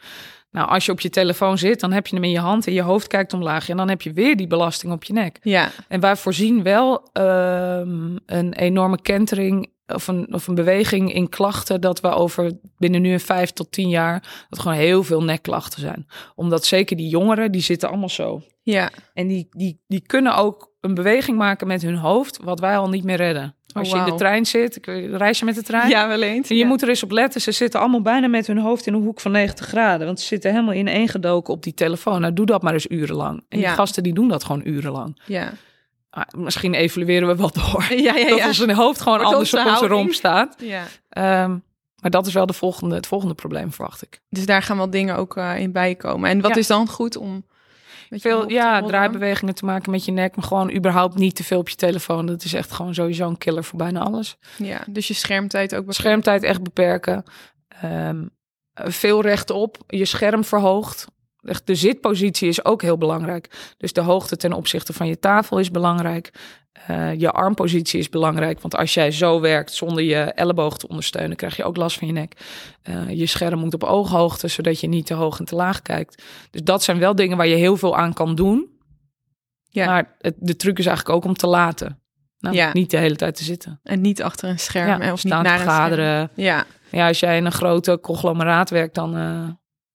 [0.51, 2.73] Nou, als je op je telefoon zit, dan heb je hem in je hand en
[2.73, 3.69] je hoofd kijkt omlaag.
[3.69, 5.39] En dan heb je weer die belasting op je nek.
[5.43, 11.29] Ja, En wij voorzien wel ehm, een enorme kentering of een, of een beweging in
[11.29, 11.81] klachten...
[11.81, 14.47] dat we over binnen nu een vijf tot tien jaar...
[14.49, 16.07] dat gewoon heel veel nekklachten zijn.
[16.35, 18.43] Omdat zeker die jongeren, die zitten allemaal zo.
[18.63, 18.91] ja.
[19.15, 22.39] En die, die, die kunnen ook een beweging maken met hun hoofd...
[22.43, 23.55] wat wij al niet meer redden.
[23.73, 24.79] Als je in de trein zit,
[25.13, 25.89] reis je met de trein?
[25.89, 26.49] Ja, wel eens.
[26.51, 26.69] En je ja.
[26.69, 27.41] moet er eens op letten.
[27.41, 30.07] Ze zitten allemaal bijna met hun hoofd in een hoek van 90 graden.
[30.07, 32.21] Want ze zitten helemaal ineengedoken op die telefoon.
[32.21, 33.45] Nou, doe dat maar eens urenlang.
[33.49, 33.67] En Ja.
[33.67, 35.23] die gasten die doen dat gewoon urenlang.
[35.27, 35.53] Ja.
[36.17, 37.87] Ah, misschien evalueren we wel door.
[37.89, 38.47] Ja, ja, Dat ja.
[38.47, 40.01] ons hoofd gewoon Wordt anders onze op onze houding.
[40.01, 40.55] romp staat.
[40.59, 40.85] ja.
[41.09, 41.51] Ehm,
[42.01, 44.21] maar dat is wel de volgende, het volgende probleem, verwacht ik.
[44.29, 46.31] Dus daar gaan wel dingen ook eh, in bijkomen.
[46.31, 46.57] En wat Ja.
[46.57, 47.45] is dan goed om...
[48.11, 48.89] Veel te ja, rollen?
[48.89, 50.37] draaibewegingen te maken met je nek.
[50.37, 52.27] Maar gewoon überhaupt niet te veel op je telefoon.
[52.27, 54.37] Dat is echt gewoon sowieso een killer voor bijna alles.
[54.57, 55.79] Ja, dus je schermtijd ook...
[55.87, 55.95] beperken.
[55.95, 57.25] Schermtijd echt beperken.
[57.69, 58.27] Ehm,
[58.75, 59.77] veel rechtop.
[59.87, 61.07] Je scherm verhoogt.
[61.65, 63.75] De zitpositie is ook heel belangrijk.
[63.79, 66.33] Dus de hoogte ten opzichte van je tafel is belangrijk.
[66.73, 68.61] Eh, je armpositie is belangrijk.
[68.61, 72.07] Want als jij zo werkt zonder je elleboog te ondersteunen, krijg je ook last van
[72.07, 72.37] je nek.
[72.83, 76.23] Eh, je scherm moet op ooghoogte, zodat je niet te hoog en te laag kijkt.
[76.51, 78.69] Dus dat zijn wel dingen waar je heel veel aan kan doen.
[79.69, 79.87] Ja.
[79.87, 82.01] Maar het, de truc is eigenlijk ook om te laten.
[82.39, 82.71] Nou, Ja.
[82.73, 83.81] Niet de hele tijd te zitten.
[83.83, 84.89] En niet achter een scherm.
[84.89, 86.29] Ja, en of niet staan naar te een scherm.
[86.35, 86.67] Ja.
[86.91, 89.49] Ja, als jij in een grote conglomeraat werkt, dan eh,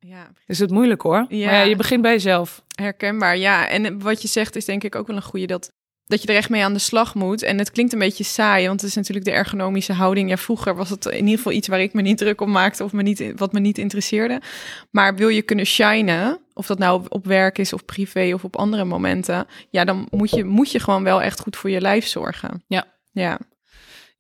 [0.08, 1.26] ja, is het moeilijk hoor.
[1.30, 1.46] Ja.
[1.46, 2.64] Maar ja, je begint bij jezelf.
[2.76, 3.38] herkenbaar.
[3.38, 5.72] Ja, en wat je zegt is denk ik ook wel een goede dat...
[6.06, 7.44] Dat je er echt mee aan de slag moet.
[7.44, 10.30] En het klinkt een beetje saai, want het is natuurlijk de ergonomische houding.
[10.30, 12.84] Ja, vroeger was het in ieder geval iets waar ik me niet druk op maakte
[12.84, 14.42] of me niet, wat me niet interesseerde.
[14.90, 18.44] Maar wil je kunnen shinen, of dat nou op, op werk is of privé of
[18.44, 21.82] op andere momenten, ja, dan moet je, moet je gewoon wel echt goed voor je
[21.82, 22.64] lijf zorgen.
[22.68, 22.86] Ja.
[23.12, 23.40] Ja.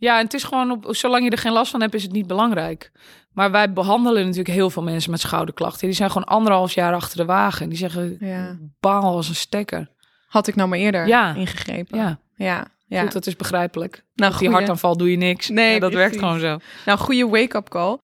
[0.01, 2.11] Ja, en het is gewoon, op, zolang je er geen last van hebt, is het
[2.11, 2.91] niet belangrijk.
[3.33, 5.87] Maar wij behandelen natuurlijk heel veel mensen met schouderklachten.
[5.87, 7.69] Die zijn gewoon anderhalf jaar achter de wagen.
[7.69, 8.57] Die zeggen, Ja.
[8.79, 9.89] baal als een stekker.
[10.27, 11.33] Had ik nou maar eerder Ja.
[11.35, 11.97] ingegrepen.
[11.97, 12.67] Ja, Ja.
[12.87, 13.01] ja.
[13.01, 14.03] goed, dat is begrijpelijk.
[14.15, 15.49] nou, die hartaanval doe je niks.
[15.49, 16.57] Nee, Ja, dat werkt gewoon zo.
[16.85, 17.97] Nou, goede wake-up call.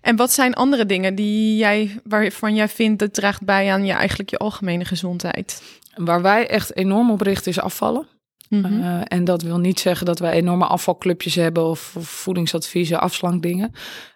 [0.00, 3.92] En wat zijn andere dingen die jij, waarvan jij vindt dat draagt bij aan je
[3.92, 5.62] eigenlijk je algemene gezondheid?
[5.94, 8.06] Waar wij echt enorm op richten is afvallen.
[8.50, 8.80] Mhm.
[8.80, 13.72] Eh, en dat wil niet zeggen dat wij enorme afvalclubjes hebben of, of voedingsadviezen, afslankdingen.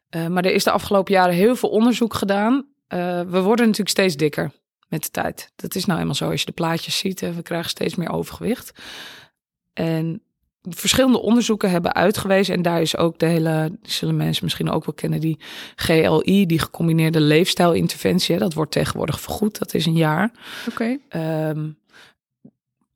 [0.09, 2.67] Eh, maar er is de afgelopen jaren heel veel onderzoek gedaan.
[2.87, 4.51] Eh, we worden natuurlijk steeds dikker
[4.89, 5.53] met de tijd.
[5.57, 7.21] Dat is nou eenmaal zo als je de plaatjes ziet.
[7.21, 8.73] hè, we krijgen steeds meer overgewicht.
[9.73, 10.23] En
[10.63, 12.55] verschillende onderzoeken hebben uitgewezen.
[12.55, 15.39] En daar is ook de hele, die zullen mensen misschien ook wel kennen, die
[15.75, 18.39] GLI, die gecombineerde leefstijlinterventie.
[18.39, 19.59] Dat wordt tegenwoordig vergoed.
[19.59, 20.31] Dat is een jaar.
[20.69, 20.99] Oké.
[21.09, 21.84] Ehm, eh,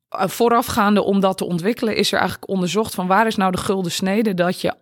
[0.09, 3.91] voorafgaande om dat te ontwikkelen, is er eigenlijk onderzocht van waar is nou de gulden
[3.91, 4.73] snede dat je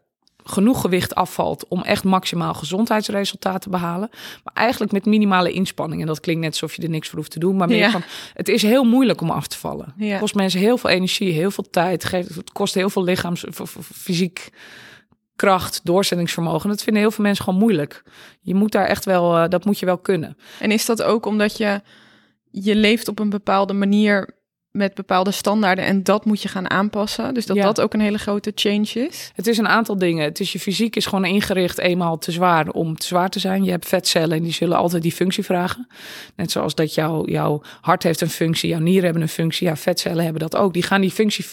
[0.43, 4.09] genoeg gewicht afvalt om echt maximaal gezondheidsresultaten te behalen.
[4.43, 6.01] Maar eigenlijk met minimale inspanning.
[6.01, 7.55] En dat klinkt net alsof je er niks voor hoeft te doen.
[7.55, 7.91] Maar meer Ja.
[7.91, 9.93] van, het is heel moeilijk om af te vallen.
[9.97, 10.07] Ja.
[10.09, 12.03] Het kost mensen heel veel energie, heel veel tijd.
[12.05, 13.45] Geeft, het kost heel veel lichaams,
[13.93, 14.49] fysiek
[15.35, 16.69] kracht, doorzettingsvermogen.
[16.69, 18.03] Dat vinden heel veel mensen gewoon moeilijk.
[18.41, 20.37] Je moet daar echt wel, eh, dat moet je wel kunnen.
[20.59, 21.81] En is dat ook omdat je,
[22.51, 24.35] je leeft op een bepaalde manier
[24.77, 27.33] met bepaalde standaarden en dat moet je gaan aanpassen?
[27.33, 27.63] Dus dat Ja.
[27.63, 29.31] dat ook een hele grote change is?
[29.35, 30.23] Het is een aantal dingen.
[30.23, 33.63] Het is je fysiek is gewoon ingericht eenmaal te zwaar om te zwaar te zijn.
[33.63, 35.87] Je hebt vetcellen en die zullen altijd die functie vragen.
[36.35, 39.67] Net zoals dat jouw, jouw hart heeft een functie, jouw nieren hebben een functie.
[39.67, 40.73] Ja, vetcellen hebben dat ook.
[40.73, 41.45] Die gaan die functie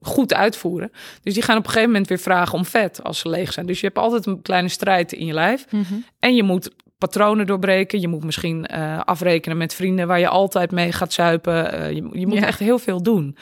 [0.00, 0.90] goed uitvoeren.
[1.22, 3.66] Dus die gaan op een gegeven moment weer vragen om vet als ze leeg zijn.
[3.66, 5.64] Dus je hebt altijd een kleine strijd in je lijf.
[6.18, 6.70] En je moet
[7.06, 8.00] patronen doorbreken.
[8.00, 11.72] Je moet misschien eh, afrekenen met vrienden waar je altijd mee gaat zuipen.
[11.72, 12.46] Eh, je, je moet Ja.
[12.46, 13.36] echt heel veel doen.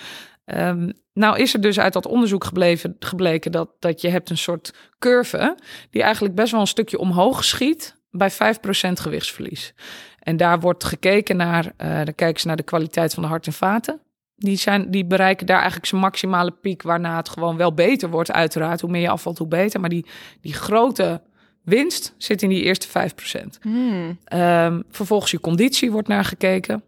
[0.44, 4.38] Ehm, nou is er dus uit dat onderzoek gebleven, gebleken dat, dat je hebt een
[4.38, 5.57] soort curve
[5.90, 9.75] die eigenlijk best wel een stukje omhoog schiet bij 5% gewichtsverlies.
[10.18, 13.46] En daar wordt gekeken naar, uh, dan kijken ze naar de kwaliteit van de hart
[13.46, 14.01] en vaten.
[14.37, 18.33] Die, zijn, die bereiken daar eigenlijk zijn maximale piek, waarna het gewoon wel beter wordt,
[18.33, 18.81] uiteraard.
[18.81, 19.81] Hoe meer je afvalt, hoe beter.
[19.81, 20.07] Maar die,
[20.40, 21.20] die grote
[21.62, 23.61] winst zit in die eerste 5%.
[23.61, 24.18] Hmm.
[24.33, 26.83] Um, vervolgens je conditie wordt naar gekeken.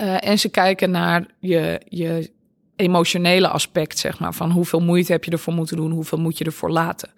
[0.00, 2.30] Uh, en ze kijken naar je, je
[2.76, 4.34] emotionele aspect, zeg maar.
[4.34, 7.10] Van hoeveel moeite heb je ervoor moeten doen, hoeveel moet je ervoor laten.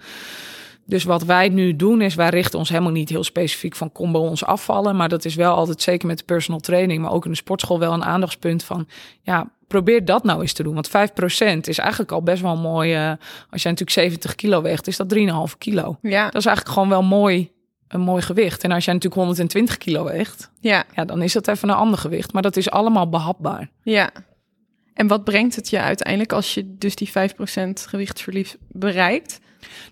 [0.86, 4.18] Dus wat wij nu doen is, wij richten ons helemaal niet heel specifiek van combo
[4.18, 4.96] ons afvallen.
[4.96, 7.78] Maar dat is wel altijd, zeker met de personal training, maar ook in de sportschool
[7.78, 8.88] wel een aandachtspunt van,
[9.22, 10.74] ja, probeer dat nou eens te doen.
[10.74, 10.92] Want 5%
[11.60, 12.94] is eigenlijk al best wel mooi.
[12.94, 13.12] Uh,
[13.50, 15.98] als je natuurlijk 70 kilo weegt, is dat 3,5 kilo.
[16.02, 16.24] Ja.
[16.24, 17.50] Dat is eigenlijk gewoon wel mooi,
[17.88, 18.62] een mooi gewicht.
[18.62, 20.84] En als jij natuurlijk 120 kilo weegt, ja.
[20.94, 22.32] Ja, dan is dat even een ander gewicht.
[22.32, 23.70] Maar dat is allemaal behapbaar.
[23.82, 24.10] Ja.
[24.94, 27.12] En wat brengt het je uiteindelijk als je dus die 5%
[27.72, 29.40] gewichtsverlies bereikt?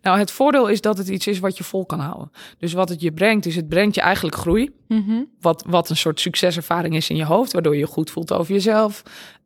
[0.02, 2.30] Nou, het voordeel is dat het iets is wat je vol kan houden.
[2.58, 4.76] Dus wat het je brengt, is het brengt je eigenlijk groei.
[4.88, 5.22] Mhm.
[5.40, 8.52] wat, wat een soort succeservaring is in je hoofd, waardoor je je goed voelt over
[8.52, 9.02] jezelf.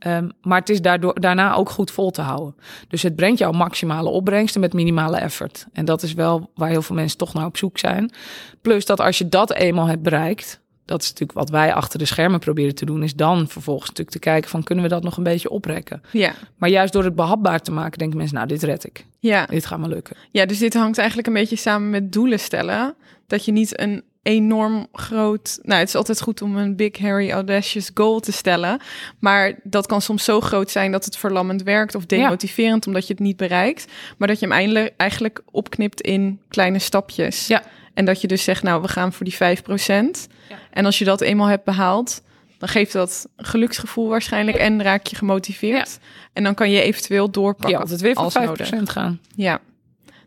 [0.06, 2.54] Um, maar het is daardoor, daarna ook goed vol te houden.
[2.88, 5.66] Dus het brengt jou maximale opbrengsten met minimale effort.
[5.72, 8.12] En dat is wel waar heel veel mensen toch naar op zoek zijn.
[8.60, 12.04] Plus dat als je dat eenmaal hebt bereikt, dat is natuurlijk wat wij achter de
[12.04, 15.16] schermen proberen te doen, is dan vervolgens natuurlijk te kijken van kunnen we dat nog
[15.16, 16.02] een beetje oprekken.
[16.10, 16.34] Ja.
[16.56, 19.06] Maar juist door het behapbaar te maken, denken mensen, nou, dit red ik.
[19.18, 19.46] Ja.
[19.46, 20.16] Dit gaat me lukken.
[20.30, 22.94] Ja, dus dit hangt eigenlijk een beetje samen met doelen stellen.
[23.26, 25.58] Dat je niet een enorm groot.
[25.62, 28.80] Nou, het is altijd goed om een big, hairy, audacious goal te stellen.
[29.18, 33.12] Maar dat kan soms zo groot zijn dat het verlammend werkt of demotiverend omdat je
[33.12, 33.86] het niet bereikt.
[34.18, 37.46] Maar dat je hem eindelijk, eigenlijk opknipt in kleine stapjes.
[37.46, 37.62] Ja.
[37.94, 39.38] En dat je dus zegt, nou, we gaan voor die 5%.
[39.38, 40.58] Ja.
[40.70, 42.22] En als je dat eenmaal hebt behaald,
[42.58, 45.98] dan geeft dat geluksgevoel waarschijnlijk en raak je gemotiveerd.
[46.32, 47.70] En dan kan je eventueel doorpakken.
[47.70, 48.92] Ja, altijd weer voor 5% nodig.
[48.92, 49.20] gaan.
[49.34, 49.60] Ja.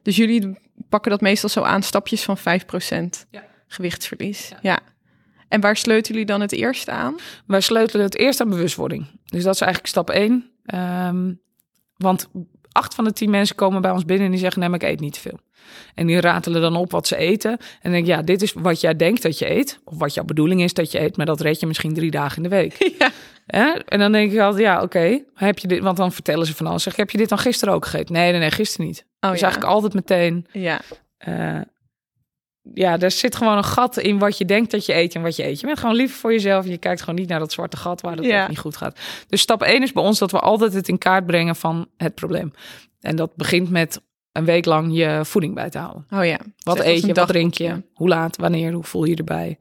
[0.01, 0.57] Dus jullie
[0.89, 2.41] pakken dat meestal zo aan, stapjes van 5%
[3.29, 3.43] ja.
[3.67, 4.51] gewichtsverlies.
[4.61, 4.79] Ja.
[5.47, 7.15] En waar sleutelen jullie dan het eerst aan?
[7.47, 9.07] Wij sleutelen het eerst aan bewustwording.
[9.25, 10.31] Dus dat is eigenlijk stap 1.
[10.31, 11.33] Um, ehm,
[11.97, 12.29] want
[12.71, 14.87] acht van de tien mensen komen bij ons binnen en die zeggen: Nee, maar ik
[14.87, 15.39] eet niet te veel.
[15.95, 17.51] En die ratelen dan op wat ze eten.
[17.51, 19.79] En dan denk ik, ja, dit is wat jij denkt dat je eet.
[19.83, 21.17] Of wat jouw bedoeling is dat je eet.
[21.17, 22.77] Maar dat red je misschien drie dagen in de week.
[23.47, 23.81] Ja.
[23.85, 25.23] En dan denk ik altijd, ja, oké.
[25.33, 25.79] heb je dit?
[25.81, 26.83] Want dan vertellen ze van alles.
[26.83, 28.13] Zeg, heb je dit dan gisteren ook gegeten?
[28.13, 29.05] Nee, nee, nee, gisteren niet.
[29.19, 29.45] Oh, dus ja.
[29.45, 30.47] eigenlijk altijd meteen.
[30.51, 30.81] Ja.
[31.27, 31.61] Uh,
[32.73, 35.35] ja, er zit gewoon een gat in wat je denkt dat je eet en wat
[35.35, 35.59] je eet.
[35.59, 36.65] Je bent gewoon lief voor jezelf.
[36.65, 38.47] Je kijkt gewoon niet naar dat zwarte gat waar het ja.
[38.47, 38.99] niet goed gaat.
[39.27, 42.15] Dus stap 1 is bij ons dat we altijd het in kaart brengen van het
[42.15, 42.53] probleem.
[43.01, 44.01] En dat begint met
[44.35, 46.05] een week lang je voeding bij te houden.
[46.09, 46.39] Oh ja.
[46.63, 49.57] Wat eet je, wat drink je, hoe laat, wanneer, hoe voel je, je erbij.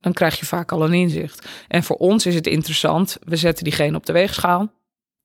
[0.00, 1.48] Dan krijg je vaak al een inzicht.
[1.68, 3.18] En voor ons is het interessant.
[3.24, 4.72] We zetten diegene op de weegschaal.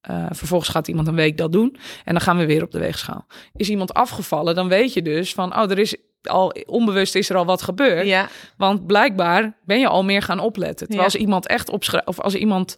[0.09, 1.77] Uh, vervolgens gaat iemand een week dat doen.
[2.05, 3.25] En dan gaan we weer op de weegschaal.
[3.53, 5.55] Is iemand afgevallen, dan weet je dus van...
[5.55, 8.07] oh, er is al onbewust is er al wat gebeurd.
[8.07, 8.27] Ja.
[8.57, 10.87] Want blijkbaar ben je al meer gaan opletten.
[10.87, 12.07] Terwijl als iemand echt opschrijft...
[12.07, 12.77] of als iemand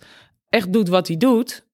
[0.49, 1.65] echt doet wat hij doet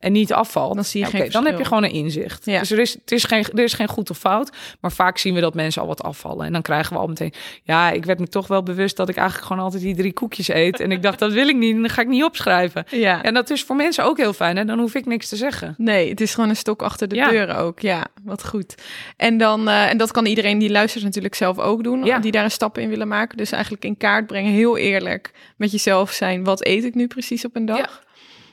[0.00, 2.44] en niet afvalt, dan, zie je geen dan heb je gewoon een inzicht.
[2.44, 2.58] Ja.
[2.58, 5.34] Dus er is, het is geen, er is geen goed of fout, maar vaak zien
[5.34, 6.46] we dat mensen al wat afvallen.
[6.46, 7.32] En dan krijgen we al meteen,
[7.62, 10.48] ja, ik werd me toch wel bewust dat ik eigenlijk gewoon altijd die drie koekjes
[10.48, 10.80] eet.
[10.80, 12.84] En ik dacht, dat wil ik niet, en dan ga ik niet opschrijven.
[13.00, 13.22] Ja.
[13.22, 15.74] En dat is voor mensen ook heel fijn, en dan hoef ik niks te zeggen.
[15.78, 17.80] Nee, het is gewoon een stok achter de deur ook.
[17.80, 18.74] Ja, wat goed.
[19.16, 22.18] En, dan, uh, en dat kan iedereen die luistert natuurlijk zelf ook doen, ja.
[22.18, 23.36] die daar een stap in willen maken.
[23.36, 27.44] Dus eigenlijk in kaart brengen, heel eerlijk met jezelf zijn, wat eet ik nu precies
[27.44, 28.02] op een dag?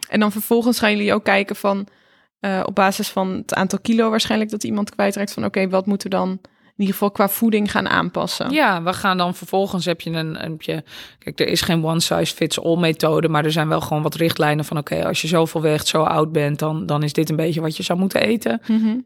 [0.08, 1.88] En dan vervolgens gaan jullie ook kijken van
[2.42, 6.10] uh, op basis van het aantal kilo waarschijnlijk dat iemand kwijtraakt van oké, wat moeten
[6.10, 6.40] we dan
[6.78, 8.52] in ieder geval qua voeding gaan aanpassen.
[8.52, 10.84] Ja, we gaan dan vervolgens heb je een, een je,
[11.20, 14.16] kijk, er is geen one size fits all methode, maar er zijn wel gewoon wat
[14.16, 17.36] richtlijnen van oké, als je zoveel weegt, zo oud bent, dan, dan is dit een
[17.36, 19.06] beetje wat je zou moeten eten mm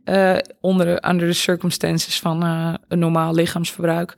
[0.61, 4.15] onder under de circumstances van uh, een normaal lichaamsverbruik.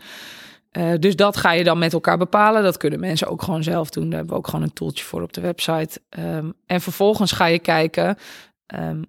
[0.78, 2.64] Uh, dus dat ga je dan met elkaar bepalen.
[2.64, 4.04] Dat kunnen mensen ook gewoon zelf doen.
[4.04, 6.02] Daar hebben we ook gewoon een toeltje voor op de website.
[6.20, 8.18] Um, en vervolgens ga je kijken
[8.76, 9.06] um,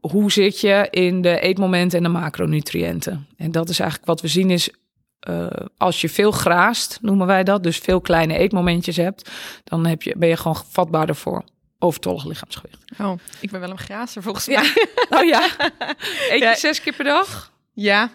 [0.00, 3.26] hoe zit je in de eetmomenten en de macronutriënten.
[3.36, 4.70] En dat is eigenlijk wat we zien is
[5.28, 9.30] uh, als je veel graast, noemen wij dat, dus veel kleine eetmomentjes hebt,
[9.64, 11.44] dan heb je, ben je gewoon vatbaarder voor
[11.78, 12.84] overtollig lichaamsgewicht.
[12.98, 14.72] Oh, ik ben wel een grazer volgens mij.
[15.10, 15.50] Oh ja?
[16.30, 17.52] Eet je zes keer per dag?
[17.72, 18.10] Ja,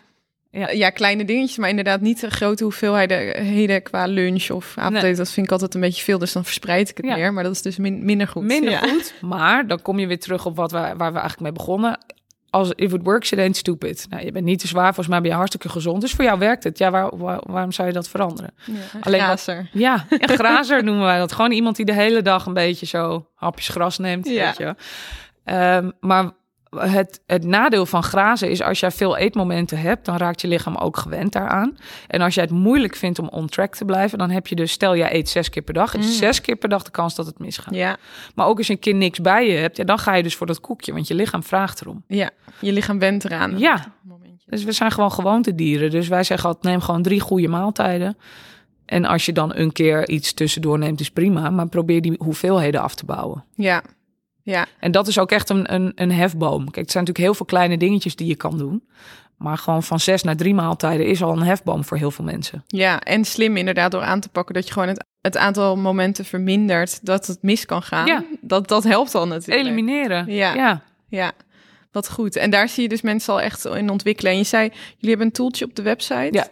[0.52, 5.16] ja, ja, kleine dingetjes, maar inderdaad niet grote hoeveelheden qua lunch of avondeten.
[5.16, 7.34] Dat vind ik altijd een beetje veel, dus dan verspreid ik het meer.
[7.34, 8.44] Maar dat is dus minder goed.
[8.44, 11.52] Minder goed, maar dan kom je weer terug op wat we, waar we eigenlijk mee
[11.52, 12.00] begonnen.
[12.50, 14.06] als if it works, it ain't stupid.
[14.10, 16.02] Nou, je bent niet te zwaar, volgens mij ben je hartstikke gezond.
[16.02, 16.78] Dus voor jou werkt het.
[16.78, 18.54] Ja, waar, waar- waarom zou je dat veranderen?
[18.66, 19.70] Ja, Alleen wat- grazer.
[19.74, 21.32] Ja, een grazer noemen wij dat.
[21.32, 24.28] Gewoon iemand die de hele dag een beetje zo hapjes gras neemt.
[24.30, 24.46] Ja.
[24.46, 24.76] Weet je.
[25.44, 26.32] Ehm, maar
[26.78, 30.76] het, het nadeel van grazen is als jij veel eetmomenten hebt, dan raakt je lichaam
[30.76, 31.78] ook gewend daaraan.
[32.08, 34.72] En als jij het moeilijk vindt om on track te blijven, dan heb je dus,
[34.72, 36.12] stel jij eet zes keer per dag, is Mm.
[36.12, 37.74] zes keer per dag de kans dat het misgaat.
[37.76, 37.98] Ja,
[38.36, 40.36] Maar ook als je een keer niks bij je hebt, ja, dan ga je dus
[40.36, 42.04] voor dat koekje, want je lichaam vraagt erom.
[42.08, 42.30] ja,
[42.60, 43.60] je lichaam went eraan.
[43.60, 43.94] Ja.
[44.46, 45.90] Dus we zijn gewoon gewoontedieren.
[45.90, 48.18] Dus wij zeggen altijd, neem gewoon drie goede maaltijden.
[48.86, 51.50] En als je dan een keer iets tussendoor neemt, is prima.
[51.50, 53.44] Maar probeer die hoeveelheden af te bouwen.
[53.56, 53.84] Ja,
[54.44, 56.64] ja, En dat is ook echt een, een, een hefboom.
[56.64, 58.84] Kijk, het zijn natuurlijk heel veel kleine dingetjes die je kan doen.
[59.38, 62.64] Maar gewoon van zes naar drie maaltijden is al een hefboom voor heel veel mensen.
[62.68, 63.00] ja.
[63.00, 67.06] En slim inderdaad door aan te pakken dat je gewoon het, het aantal momenten vermindert
[67.06, 68.06] dat het mis kan gaan.
[68.06, 68.24] Ja.
[68.42, 69.68] Dat, dat helpt al natuurlijk.
[69.68, 70.32] Elimineren.
[70.32, 70.54] Ja.
[70.54, 70.82] ja.
[71.08, 71.32] Ja,
[71.92, 72.36] wat goed.
[72.36, 74.32] En daar zie je dus mensen al echt in ontwikkelen.
[74.32, 76.30] En je zei, jullie hebben een tooltje op de website.
[76.32, 76.48] Ja.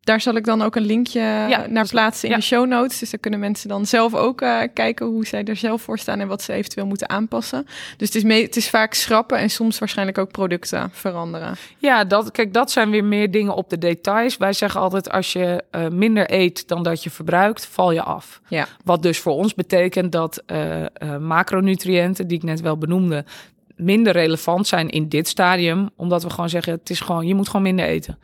[0.00, 2.40] Daar zal ik dan ook een linkje naar dus- plaatsen in ja.
[2.40, 2.98] de show notes.
[2.98, 6.20] Dus daar kunnen mensen dan zelf ook eh, kijken hoe zij er zelf voor staan
[6.20, 7.64] en wat ze eventueel moeten aanpassen.
[7.96, 11.56] Dus het is, mee, het is vaak schrappen en soms waarschijnlijk ook producten veranderen.
[11.78, 14.36] Ja, dat, kijk, dat zijn weer meer dingen op de details.
[14.36, 18.40] Wij zeggen altijd, als je eh, minder eet dan dat je verbruikt, val je af.
[18.48, 18.66] Ja.
[18.84, 20.84] Wat dus voor ons betekent dat eh,
[21.20, 23.24] macronutriënten, die ik net wel benoemde,
[23.76, 25.90] minder relevant zijn in dit stadium.
[25.96, 28.18] Omdat we gewoon zeggen, het is gewoon, je moet gewoon minder eten.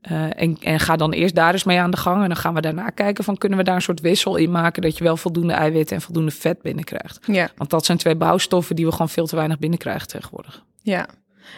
[0.00, 2.22] Eh, en, en ga dan eerst daar eens mee aan de gang.
[2.22, 4.82] En dan gaan we daarna kijken van kunnen we daar een soort wissel in maken.
[4.82, 7.18] Dat je wel voldoende eiwitten en voldoende vet binnenkrijgt.
[7.26, 10.62] Ja, Want dat zijn twee bouwstoffen die we gewoon veel te weinig binnenkrijgen tegenwoordig.
[10.82, 11.06] ja.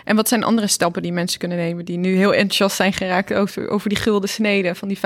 [0.05, 3.35] En wat zijn andere stappen die mensen kunnen nemen die nu heel enthousiast zijn geraakt
[3.35, 5.00] over, over die gulden snede van die 5%?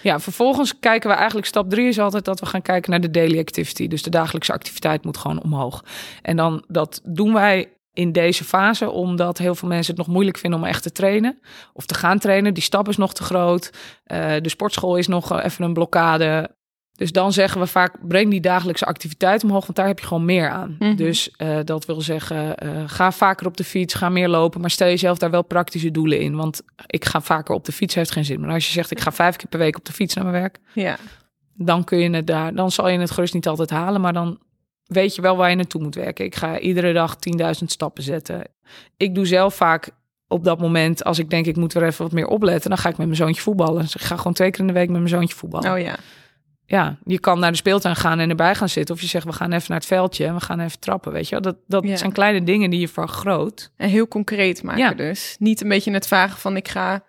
[0.00, 3.10] Ja, vervolgens kijken we eigenlijk, stap drie is altijd dat we gaan kijken naar de
[3.10, 3.88] daily activity.
[3.88, 5.84] Dus de dagelijkse activiteit moet gewoon omhoog.
[6.22, 7.68] En dan dat doen wij
[8.00, 11.40] in deze fase, omdat heel veel mensen het nog moeilijk vinden om echt te trainen
[11.72, 12.54] of te gaan trainen.
[12.54, 13.70] Die stap is nog te groot.
[14.04, 16.58] Eh, de sportschool is nog eh, even een blokkade.
[16.92, 20.24] Dus dan zeggen we vaak, breng die dagelijkse activiteit omhoog, want daar heb je gewoon
[20.24, 20.76] meer aan.
[20.78, 20.96] Mhm.
[20.96, 22.54] Dus eh, dat wil zeggen,
[22.86, 26.20] ga vaker op de fiets, ga meer lopen, maar stel jezelf daar wel praktische doelen
[26.20, 26.36] in.
[26.36, 28.40] Want ik ga vaker op de fiets, heeft geen zin.
[28.40, 30.40] Maar als je zegt, ik ga vijf keer per week op de fiets naar mijn
[30.40, 30.96] werk, Ja,
[31.54, 34.38] dan kun je het daar, dan zal je het gerust niet altijd halen, maar dan
[34.92, 36.24] weet je wel waar je naartoe moet werken.
[36.24, 38.44] Ik ga iedere dag 10.000 stappen zetten.
[38.96, 39.90] Ik doe zelf vaak
[40.28, 42.88] op dat moment, als ik denk ik moet er even wat meer opletten, dan ga
[42.88, 43.82] ik met mijn zoontje voetballen.
[43.82, 45.72] Dus ik ga gewoon twee keer in de week met mijn zoontje voetballen.
[45.72, 45.96] oh ja.
[46.66, 48.94] Ja, je kan naar de speeltuin gaan en erbij gaan zitten.
[48.94, 51.24] Of je zegt, we gaan even naar het veldje en we gaan even trappen, weet
[51.24, 51.40] je wel.
[51.40, 51.96] Dat, dat Ja.
[51.96, 53.70] zijn kleine dingen die je vergroot.
[53.76, 54.94] En heel concreet maken Ja.
[54.94, 55.36] dus.
[55.38, 57.02] Niet een beetje het vragen van ik ga...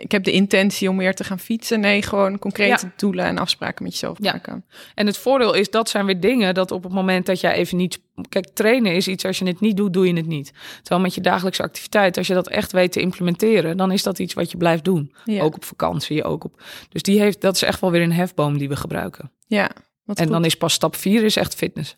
[0.00, 1.80] Ik heb de intentie om weer te gaan fietsen.
[1.80, 2.92] Nee, gewoon concrete Ja.
[2.96, 4.32] doelen en afspraken met jezelf Ja.
[4.32, 4.64] maken.
[4.94, 7.76] En het voordeel is, dat zijn weer dingen dat op het moment dat jij even
[7.76, 8.00] niet...
[8.28, 10.52] Kijk, trainen is iets, als je het niet doet, doe je het niet.
[10.80, 13.76] Terwijl met je dagelijkse activiteit, als je dat echt weet te implementeren...
[13.76, 15.14] dan is dat iets wat je blijft doen.
[15.24, 16.62] Ja, Ook op vakantie, ook op...
[16.88, 19.30] Dus die heeft, dat is echt wel weer een hefboom die we gebruiken.
[19.46, 19.70] ja
[20.04, 20.32] wat en goed.
[20.32, 21.94] dan is pas stap vier is echt fitness.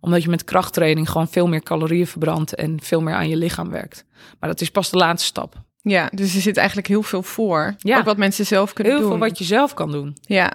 [0.00, 2.54] Omdat je met krachttraining gewoon veel meer calorieën verbrandt...
[2.54, 4.04] en veel meer aan je lichaam werkt.
[4.40, 5.64] Maar dat is pas de laatste stap.
[5.90, 7.74] Ja, dus er zit eigenlijk heel veel voor.
[7.78, 7.98] Ja.
[7.98, 9.10] Ook wat mensen zelf kunnen Heel doen.
[9.10, 10.16] veel wat je zelf kan doen.
[10.20, 10.52] Ja.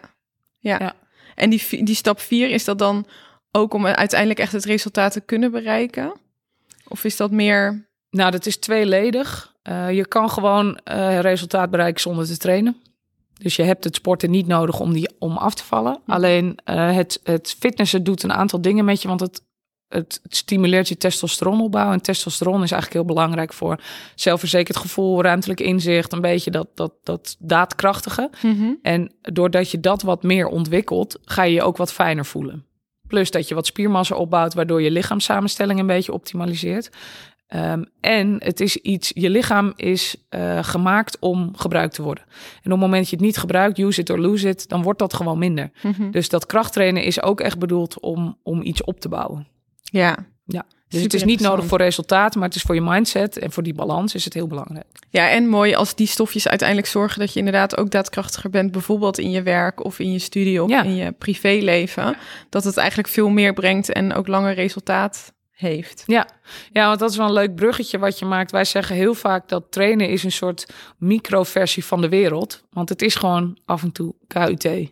[0.59, 0.77] Ja.
[0.79, 0.93] Ja.
[1.35, 3.05] En die, die stap vier, is dat dan
[3.51, 6.13] ook om uiteindelijk echt het resultaat te kunnen bereiken?
[6.87, 7.89] Of is dat meer...
[8.09, 9.53] Nou, dat is tweeledig.
[9.61, 12.81] Eh, je kan gewoon eh, resultaat bereiken zonder te trainen.
[13.37, 15.99] Dus je hebt het sporten niet nodig om, die, om af te vallen.
[16.05, 19.41] Alleen eh, het, het fitnessen doet een aantal dingen met je, want het,
[19.91, 21.91] het, het stimuleert je testosteronopbouw.
[21.91, 23.79] En testosteron is eigenlijk heel belangrijk voor
[24.15, 28.29] zelfverzekerd gevoel, ruimtelijk inzicht, een beetje dat, dat, dat daadkrachtige.
[28.81, 32.65] En doordat je dat wat meer ontwikkelt, ga je je ook wat fijner voelen.
[33.07, 36.89] Plus dat je wat spiermassa opbouwt, waardoor je lichaamssamenstelling een beetje optimaliseert.
[37.51, 42.23] Ehm, en het is iets, je lichaam is eh, gemaakt om gebruikt te worden.
[42.23, 42.31] En
[42.63, 44.99] op het moment dat je het niet gebruikt, use it or lose it, dan wordt
[44.99, 45.71] dat gewoon minder.
[45.83, 46.11] Mhm.
[46.11, 49.47] Dus dat krachttrainen is ook echt bedoeld om, om iets op te bouwen.
[49.91, 50.17] Ja.
[50.45, 50.65] Ja.
[50.87, 53.63] Dus het is niet nodig voor resultaat, maar het is voor je mindset en voor
[53.63, 54.99] die balans is het heel belangrijk.
[55.09, 59.17] Ja, en mooi als die stofjes uiteindelijk zorgen dat je inderdaad ook daadkrachtiger bent, bijvoorbeeld
[59.19, 60.83] in je werk of in je studie of Ja.
[60.83, 62.15] in je privéleven.
[62.49, 66.03] Dat het eigenlijk veel meer brengt en ook langer resultaat heeft.
[66.05, 66.27] Ja.
[66.71, 68.51] ja, want dat is wel een leuk bruggetje wat je maakt.
[68.51, 70.65] Wij zeggen heel vaak dat trainen is een soort
[70.97, 72.63] microversie van de wereld.
[72.69, 74.91] Want het is gewoon af en toe KUT.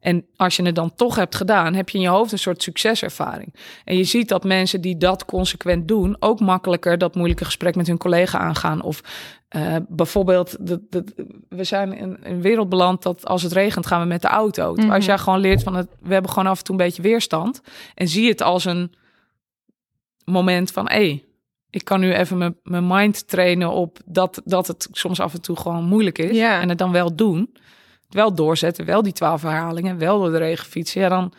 [0.00, 2.62] En als je het dan toch hebt gedaan, heb je in je hoofd een soort
[2.62, 3.54] succeservaring.
[3.84, 7.86] En je ziet dat mensen die dat consequent doen, ook makkelijker dat moeilijke gesprek met
[7.86, 8.82] hun collega aangaan.
[8.82, 9.02] Of
[9.48, 10.56] eh, bijvoorbeeld,
[11.48, 14.74] we zijn in een wereld beland dat als het regent gaan we met de auto.
[14.74, 14.90] Mhm.
[14.90, 17.60] Als jij gewoon leert van het, we hebben gewoon af en toe een beetje weerstand.
[17.94, 18.94] En zie het als een
[20.24, 21.22] moment van, hé,
[21.70, 25.40] Ik kan nu even mijn, mijn mind trainen op dat, dat het soms af en
[25.40, 26.38] toe gewoon moeilijk is.
[26.38, 27.50] En het dan wel doen.
[28.08, 31.00] Wel doorzetten, wel die twaalf herhalingen, wel door de regen fietsen.
[31.00, 31.32] Ja, dan,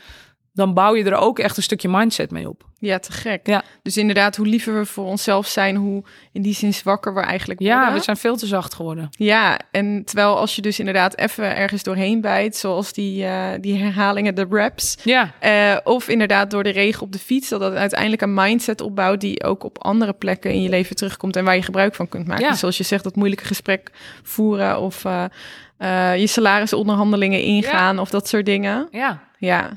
[0.60, 2.68] dan bouw je er ook echt een stukje mindset mee op.
[2.80, 3.48] Ja, te gek.
[3.48, 3.64] Ja.
[3.82, 7.60] Dus inderdaad, hoe liever we voor onszelf zijn, hoe in die zin zwakker we eigenlijk
[7.60, 7.94] Ja, worden.
[7.98, 9.08] we zijn veel te zacht geworden.
[9.12, 13.78] Ja, en terwijl als je dus inderdaad even ergens doorheen bijt, zoals die, eh, die
[13.78, 17.74] herhalingen, de reps, Ja, eh, of inderdaad door de regen op de fiets, dat dat
[17.74, 21.56] uiteindelijk een mindset opbouwt die ook op andere plekken in je leven terugkomt en waar
[21.56, 22.46] je gebruik van kunt maken.
[22.46, 22.54] Ja.
[22.56, 23.92] Zoals je zegt, dat moeilijke gesprek
[24.24, 28.88] voeren of eh, je salarisonderhandelingen ingaan of dat soort dingen.
[28.92, 29.28] ja.
[29.42, 29.70] Ja,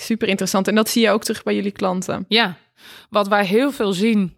[0.00, 0.68] super interessant.
[0.68, 2.24] En dat zie je ook terug bij jullie klanten.
[2.28, 2.56] Ja,
[3.10, 4.36] wat wij heel veel zien,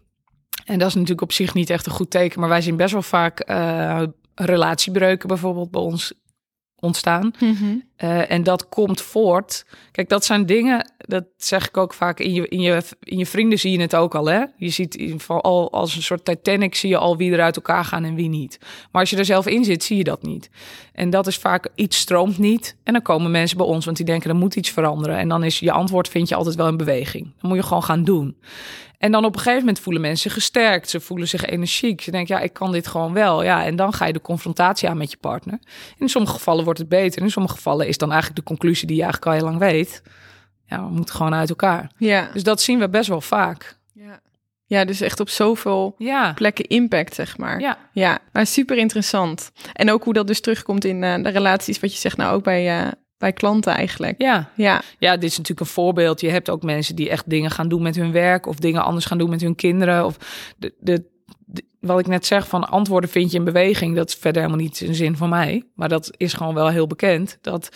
[0.65, 2.91] en dat is natuurlijk op zich niet echt een goed teken, maar wij zien best
[2.93, 4.03] wel vaak eh,
[4.35, 6.13] relatiebreuken bijvoorbeeld bij ons
[6.83, 7.33] ontstaan.
[7.95, 9.65] Eh, en dat komt voort.
[9.91, 13.25] Kijk, dat zijn dingen, dat zeg ik ook vaak, in je, in, je, in je
[13.25, 14.25] vrienden zie je het ook al.
[14.25, 14.43] Hè?
[14.57, 17.85] Je ziet in al als een soort Titanic, zie je al wie er uit elkaar
[17.85, 18.57] gaan en wie niet.
[18.91, 20.49] Maar als je er zelf in zit, zie je dat niet.
[20.93, 22.75] En dat is vaak, iets stroomt niet.
[22.83, 25.17] En dan komen mensen bij ons, want die denken, er moet iets veranderen.
[25.17, 27.23] En dan is je antwoord, vind je altijd wel in beweging.
[27.23, 28.35] Dan moet je gewoon gaan doen.
[29.03, 30.89] En dan op een gegeven moment voelen mensen gesterkt.
[30.89, 32.01] Ze voelen zich energiek.
[32.01, 33.43] Ze denken, ja, ik kan dit gewoon wel.
[33.43, 35.59] Ja, en dan ga je de confrontatie aan met je partner.
[35.97, 37.21] In sommige gevallen wordt het beter.
[37.21, 40.01] In sommige gevallen is dan eigenlijk de conclusie die je eigenlijk al heel lang weet.
[40.65, 41.91] Ja, we moeten gewoon uit elkaar.
[41.97, 42.29] Ja.
[42.33, 43.77] Dus dat zien we best wel vaak.
[43.93, 44.21] ja.
[44.65, 47.59] Ja, dus echt op zoveel Ja, plekken impact, zeg maar.
[47.59, 49.51] ja, Ja, maar super interessant.
[49.73, 52.43] En ook hoe dat dus terugkomt in eh, de relaties, wat je zegt nou ook
[52.43, 52.87] bij, eh,
[53.23, 54.21] bij klanten eigenlijk.
[54.21, 54.49] ja.
[54.55, 56.21] Ja, Ja, dit is natuurlijk een voorbeeld.
[56.21, 59.05] Je hebt ook mensen die echt dingen gaan doen met hun werk of dingen anders
[59.05, 60.05] gaan doen met hun kinderen.
[60.05, 60.17] Of
[60.57, 61.03] de, de,
[61.45, 63.95] de- wat ik net zeg van antwoorden vind je in beweging.
[63.95, 65.63] Dat is verder helemaal niet een zin van mij.
[65.75, 67.37] Maar dat is gewoon wel heel bekend.
[67.41, 67.69] Dat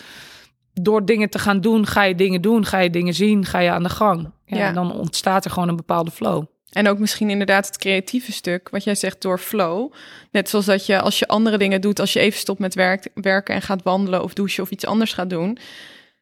[0.72, 3.70] door dingen te gaan doen, ga je dingen doen, ga je dingen zien, ga je
[3.70, 4.30] aan de gang.
[4.44, 4.68] Ja, Ja.
[4.68, 6.44] En dan ontstaat er gewoon een bepaalde flow.
[6.70, 9.92] En ook misschien inderdaad het creatieve stuk, wat jij zegt door flow.
[10.30, 13.08] Net zoals dat je als je andere dingen doet, als je even stopt met werk,
[13.14, 15.58] werken en gaat wandelen of douchen of iets anders gaat doen.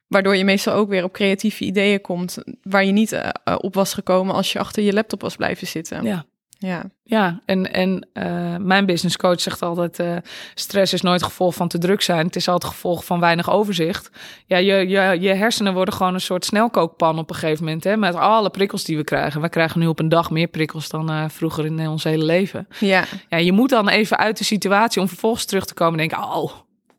[0.07, 3.74] Waardoor je meestal ook weer op creatieve ideeën komt, waar je niet eh, eh, op
[3.74, 6.05] was gekomen als je achter je laptop was blijven zitten.
[6.05, 6.26] Ja.
[6.59, 6.84] Ja.
[7.02, 10.16] Ja, en, en eh, mijn business coach zegt altijd: eh,
[10.54, 12.26] stress is nooit gevolg van te druk zijn.
[12.26, 14.11] Het is altijd gevolg van weinig overzicht.
[14.46, 17.84] Ja, je, je, je hersenen worden gewoon een soort snelkookpan op een gegeven moment.
[17.84, 19.40] Hè, met alle prikkels die we krijgen.
[19.40, 22.68] We krijgen nu op een dag meer prikkels dan eh, vroeger in ons hele leven.
[22.80, 23.04] ja.
[23.28, 26.28] Ja, je moet dan even uit de situatie om vervolgens terug te komen en denken:
[26.28, 26.52] oh,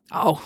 [0.08, 0.40] oh.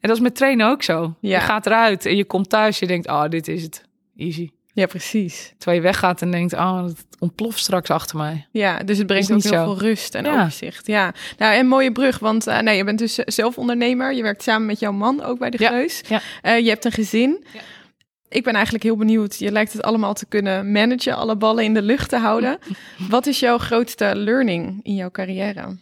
[0.00, 1.14] En dat is met trainen ook zo.
[1.20, 1.38] Ja.
[1.38, 2.78] Je gaat eruit en je komt thuis.
[2.78, 3.84] Je denkt: oh, dit is het.
[4.16, 4.50] Easy.
[4.74, 5.52] Ja, precies.
[5.58, 8.46] Terwijl je weggaat en denkt: oh, het ontploft straks achter mij.
[8.50, 9.64] Ja, dus het brengt ook heel zo.
[9.64, 10.40] veel rust en Ja.
[10.40, 10.86] overzicht.
[10.86, 14.14] Ja, nou en mooie brug, want uh, nee, je bent dus zelf ondernemer.
[14.14, 15.68] Je werkt samen met jouw man ook bij de Ja.
[15.70, 16.00] Geus.
[16.08, 16.20] Ja.
[16.42, 17.44] Uh, je hebt een gezin.
[17.52, 17.60] Ja.
[18.28, 19.38] Ik ben eigenlijk heel benieuwd.
[19.38, 22.58] Je lijkt het allemaal te kunnen managen, alle ballen in de lucht te houden.
[23.08, 25.76] Wat is jouw grootste learning in jouw carrière?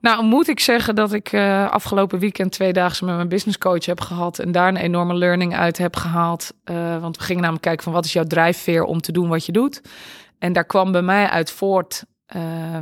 [0.00, 3.84] Nou, moet ik zeggen dat ik uh, afgelopen weekend twee dagen met mijn business coach
[3.84, 6.52] heb gehad en daar een enorme learning uit heb gehaald.
[6.64, 9.46] Uh, want we gingen namelijk kijken van wat is jouw drijfveer om te doen wat
[9.46, 9.82] je doet.
[10.38, 12.04] En daar kwam bij mij uit voort.
[12.36, 12.78] Uh,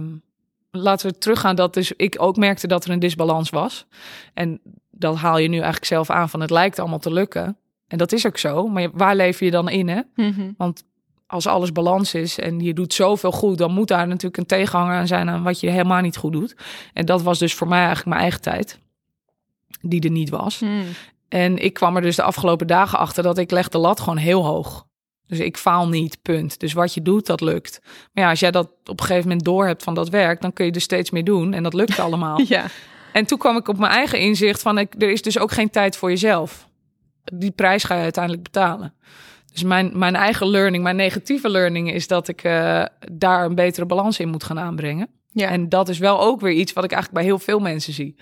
[0.70, 3.86] laten we teruggaan dat dus ik ook merkte dat er een disbalans was.
[4.34, 4.60] En
[4.90, 7.56] dat haal je nu eigenlijk zelf aan van het lijkt allemaal te lukken.
[7.88, 8.68] En dat is ook zo.
[8.68, 9.88] Maar waar lever je dan in?
[9.88, 10.00] Hè?
[10.14, 10.54] Mm-hmm.
[10.56, 10.84] Want
[11.26, 14.96] als alles balans is en je doet zoveel goed, dan moet daar natuurlijk een tegenhanger
[14.96, 16.56] aan zijn aan wat je helemaal niet goed doet.
[16.92, 18.78] En dat was dus voor mij eigenlijk mijn eigen tijd,
[19.80, 20.58] die er niet was.
[20.58, 20.84] Mm.
[21.28, 24.18] En ik kwam er dus de afgelopen dagen achter dat ik leg de lat gewoon
[24.18, 24.86] heel hoog.
[25.26, 26.60] Dus ik faal niet, punt.
[26.60, 27.80] Dus wat je doet, dat lukt.
[28.12, 30.52] Maar ja, als jij dat op een gegeven moment door hebt van dat werk, dan
[30.52, 32.40] kun je er steeds mee doen en dat lukt allemaal.
[32.48, 32.64] ja.
[33.12, 35.70] En toen kwam ik op mijn eigen inzicht van, ik, er is dus ook geen
[35.70, 36.68] tijd voor jezelf.
[37.24, 38.94] Die prijs ga je uiteindelijk betalen.
[39.54, 43.86] Dus mijn, mijn eigen learning, mijn negatieve learning is dat ik uh, daar een betere
[43.86, 45.08] balans in moet gaan aanbrengen.
[45.32, 45.48] Ja.
[45.48, 48.16] En dat is wel ook weer iets wat ik eigenlijk bij heel veel mensen zie.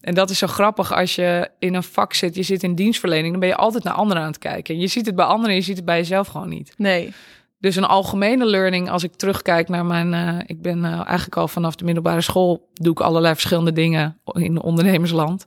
[0.00, 3.30] En dat is zo grappig als je in een vak zit, je zit in dienstverlening,
[3.30, 4.78] dan ben je altijd naar anderen aan het kijken.
[4.78, 6.74] Je ziet het bij anderen, je ziet het bij jezelf gewoon niet.
[6.76, 7.12] Nee.
[7.58, 10.12] Dus een algemene learning, als ik terugkijk naar mijn.
[10.12, 12.68] Uh, ik ben uh, eigenlijk al vanaf de middelbare school.
[12.72, 15.46] doe ik allerlei verschillende dingen in ondernemersland.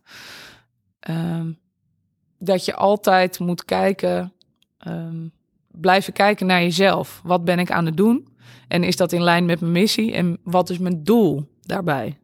[1.10, 1.60] Um,
[2.40, 4.34] dat je altijd moet kijken.
[4.88, 5.32] Um,
[5.72, 7.22] blijven kijken naar jezelf.
[7.24, 8.28] Wat ben ik aan het doen?
[8.68, 10.14] En is dat in lijn met mijn missie?
[10.14, 12.18] En wat is mijn doel daarbij?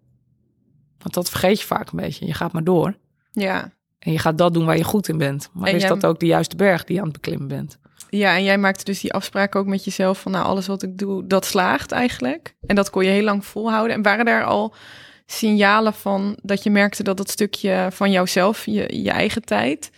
[0.97, 2.25] Want dat vergeet je vaak een beetje.
[2.25, 2.97] Je gaat maar door.
[3.31, 3.71] Ja.
[3.99, 5.49] En je gaat dat doen waar je goed in bent.
[5.53, 5.89] Maar en is jij...
[5.89, 7.77] dat ook de juiste berg die je aan het beklimmen bent?
[8.09, 10.97] Ja, en jij maakte dus die afspraak ook met jezelf van nou, alles wat ik
[10.97, 12.55] doe, dat slaagt eigenlijk.
[12.65, 13.95] En dat kon je heel lang volhouden.
[13.95, 14.73] En waren daar al
[15.25, 19.91] signalen van dat je merkte dat dat stukje van jouzelf, je, je eigen tijd,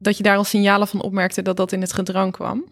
[0.00, 2.64] dat je daar al signalen van opmerkte dat dat in het gedrang kwam?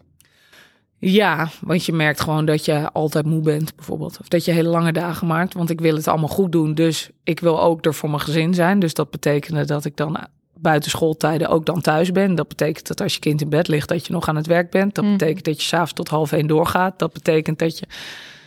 [0.97, 4.17] Ja, want je merkt gewoon dat je altijd moe bent, bijvoorbeeld.
[4.19, 5.53] Of dat je hele lange dagen maakt.
[5.53, 6.73] Want ik wil het allemaal goed doen.
[6.73, 8.79] Dus ik wil ook er voor mijn gezin zijn.
[8.79, 10.17] Dus dat betekende dat ik dan
[10.59, 12.35] buiten schooltijden ook dan thuis ben.
[12.35, 14.69] Dat betekent dat als je kind in bed ligt, dat je nog aan het werk
[14.71, 14.95] bent.
[14.95, 15.13] Dat Mhm.
[15.17, 16.99] betekent dat je s'avonds tot half één doorgaat.
[16.99, 17.85] Dat betekent dat je.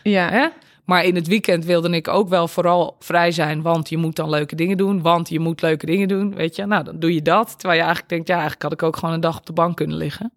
[0.03, 0.47] Ja, Hè?
[0.85, 3.63] Maar in het weekend wilde ik ook wel vooral vrij zijn.
[3.63, 5.03] Want je moet dan leuke dingen doen.
[5.03, 6.35] Want je moet leuke dingen doen.
[6.35, 7.59] Weet je, nou dan doe je dat.
[7.59, 9.77] Terwijl je eigenlijk denkt, ja, eigenlijk had ik ook gewoon een dag op de bank
[9.77, 10.33] kunnen liggen.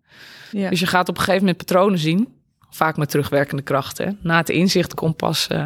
[0.52, 0.70] ja.
[0.70, 2.34] Dus je gaat op een gegeven moment patronen zien.
[2.70, 4.20] Vaak met terugwerkende krachten.
[4.22, 5.66] Na het inzicht komt pas eh,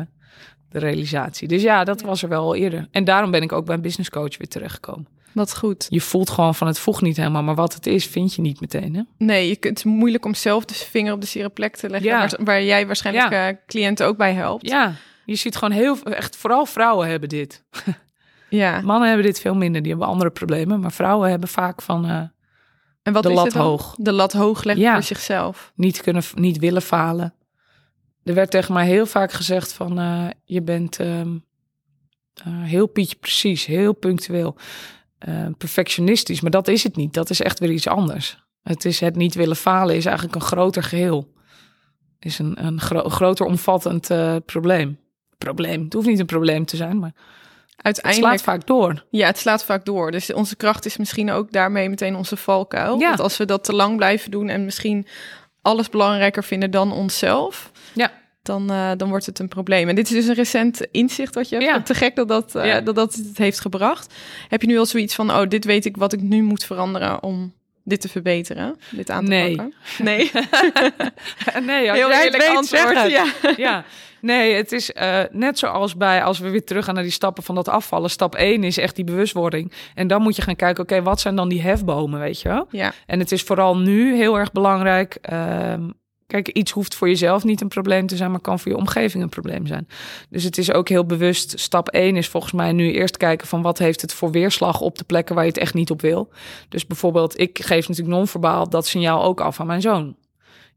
[0.70, 1.48] de realisatie.
[1.48, 2.88] Dus ja, dat was er wel al eerder.
[2.92, 5.08] En daarom ben ik ook bij een business coach weer terechtgekomen.
[5.34, 5.86] Wat goed.
[5.90, 7.44] Je voelt gewoon van het voegt niet helemaal.
[7.44, 8.96] Maar wat het is, vind je niet meteen.
[8.96, 9.02] Hè?
[9.18, 11.90] Nee, je kunt, het is moeilijk om zelf de vinger op de zere plek te
[11.90, 12.10] leggen.
[12.10, 12.20] Ja.
[12.20, 13.48] Waar, waar jij waarschijnlijk Ja.
[13.50, 14.68] eh, cliënten ook bij helpt.
[14.70, 14.94] Ja,
[15.26, 15.98] je ziet gewoon heel...
[16.04, 17.64] Echt, vooral vrouwen hebben dit.
[18.50, 18.82] ja.
[18.82, 19.82] Mannen hebben dit veel minder.
[19.82, 20.80] Die hebben andere problemen.
[20.80, 22.06] Maar vrouwen hebben vaak van...
[22.06, 22.22] eh,
[23.04, 23.96] En wat de is lat hoog.
[23.98, 24.94] De lat hoog leggen Ja.
[24.94, 25.72] voor zichzelf.
[25.76, 27.34] niet kunnen, niet willen falen.
[28.24, 31.38] Er werd tegen mij heel vaak gezegd van eh, je bent ehm,
[32.34, 34.56] eh, heel pietje precies, heel punctueel,
[35.20, 36.41] eh, perfectionistisch.
[36.41, 37.13] Maar dat is het niet.
[37.13, 38.38] Dat is echt weer iets anders.
[38.63, 41.34] Het is het niet willen falen is eigenlijk een groter geheel.
[42.20, 44.99] Is een, een gro- groter omvattend eh, probleem.
[45.38, 45.84] Probleem.
[45.84, 47.13] Het hoeft niet een probleem te zijn, maar
[47.76, 49.05] het Uiteindelijk, slaat vaak door.
[49.09, 50.11] ja, het slaat vaak door.
[50.11, 52.99] Dus onze kracht is misschien ook daarmee meteen onze valkuil.
[52.99, 53.07] Ja.
[53.07, 55.07] Want als we dat te lang blijven doen en misschien
[55.61, 58.11] alles belangrijker vinden dan onszelf, Ja.
[58.42, 59.90] Dan, eh, dan wordt het een probleem.
[59.90, 61.68] En dit is dus een recent inzicht wat je hebt.
[61.68, 61.82] Ja.
[61.82, 62.82] Te gek dat dat, eh, Ja.
[62.82, 64.14] dat dat het heeft gebracht.
[64.48, 67.24] Heb je nu al zoiets van, oh, dit weet ik wat ik nu moet veranderen
[67.24, 69.56] om dit te verbeteren, dit aan te Nee.
[69.56, 69.74] pakken?
[70.04, 70.32] Nee.
[71.66, 73.10] nee, als Heel eerlijk weet, antwoord.
[73.12, 73.26] Ja.
[73.58, 73.84] ja,
[74.22, 77.44] nee, het is eh, net zoals bij, als we weer terug gaan naar die stappen
[77.44, 78.10] van dat afvallen.
[78.10, 79.72] Stap 1 is echt die bewustwording.
[79.96, 82.68] En dan moet je gaan kijken, oké, wat zijn dan die hefbomen, weet je wel?
[82.72, 82.94] ja.
[83.06, 85.18] En het is vooral nu heel erg belangrijk.
[85.22, 85.90] ehm,
[86.30, 89.24] kijk, iets hoeft voor jezelf niet een probleem te zijn, maar kan voor je omgeving
[89.24, 89.88] een probleem zijn.
[90.30, 91.60] Dus het is ook heel bewust.
[91.60, 94.98] Stap 1 is volgens mij nu eerst kijken van wat heeft het voor weerslag op
[94.98, 96.30] de plekken waar je het echt niet op wil.
[96.70, 100.16] Dus bijvoorbeeld, ik geef natuurlijk non-verbaal dat signaal ook af aan mijn zoon.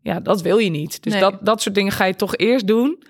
[0.00, 1.02] Ja, dat wil je niet.
[1.02, 1.22] Dus Nee.
[1.22, 3.02] dat, dat soort dingen ga je toch eerst doen.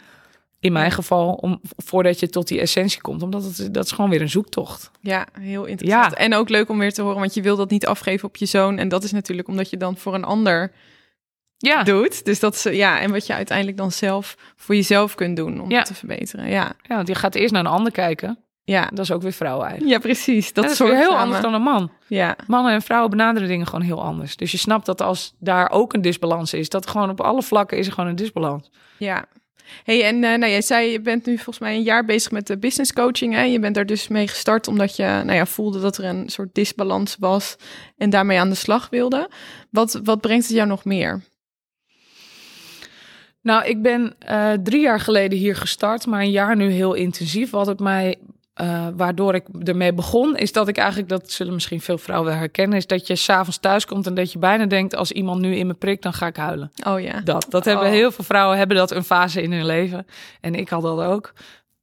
[0.60, 3.22] In mijn geval, om, voordat je tot die essentie komt.
[3.22, 4.90] Omdat het, dat is gewoon weer een zoektocht.
[5.00, 6.10] Ja, heel interessant.
[6.10, 6.16] Ja.
[6.16, 8.46] En ook leuk om weer te horen, want je wil dat niet afgeven op je
[8.46, 8.78] zoon.
[8.78, 10.72] En dat is natuurlijk omdat je dan voor een ander
[11.68, 12.24] Ja, doet.
[12.24, 15.70] Dus dat eh, ja, en wat je uiteindelijk dan zelf voor jezelf kunt doen om
[15.70, 15.82] Ja.
[15.82, 16.48] te verbeteren.
[16.48, 18.38] Ja, ja, want je gaat eerst naar een ander kijken.
[18.64, 18.86] ja.
[18.94, 19.94] Dat is ook weer vrouwen eigenlijk.
[19.96, 20.52] Ja, precies.
[20.52, 21.90] Dat, Dat, is weer heel anders dan een man.
[22.06, 24.36] Ja, Mannen en vrouwen benaderen dingen gewoon heel anders.
[24.36, 27.78] Dus je snapt dat als daar ook een disbalans is, dat gewoon op alle vlakken
[27.78, 28.70] is er gewoon een disbalans.
[28.98, 29.24] ja.
[29.84, 32.46] Hey, en eh, nou, jij zei, je bent nu volgens mij een jaar bezig met
[32.46, 33.34] de business coaching.
[33.34, 33.42] Hè?
[33.42, 36.54] Je bent daar dus mee gestart omdat je nou ja, voelde dat er een soort
[36.54, 37.56] disbalans was
[37.96, 39.30] en daarmee aan de slag wilde.
[39.70, 41.20] Wat, wat brengt het jou nog meer?
[43.42, 47.50] Nou, ik ben eh, drie jaar geleden hier gestart, maar een jaar nu heel intensief.
[47.50, 48.18] Wat het mij,
[48.54, 52.38] eh, waardoor ik ermee begon, is dat ik eigenlijk, dat zullen misschien veel vrouwen wel
[52.38, 55.54] herkennen, is dat je s'avonds thuis komt en dat je bijna denkt, als iemand nu
[55.56, 56.72] in me prikt, dan ga ik huilen.
[56.86, 57.20] Oh ja.
[57.20, 57.92] Dat, dat hebben Oh.
[57.92, 60.06] heel veel vrouwen hebben dat een fase in hun leven.
[60.40, 61.32] En ik had dat ook.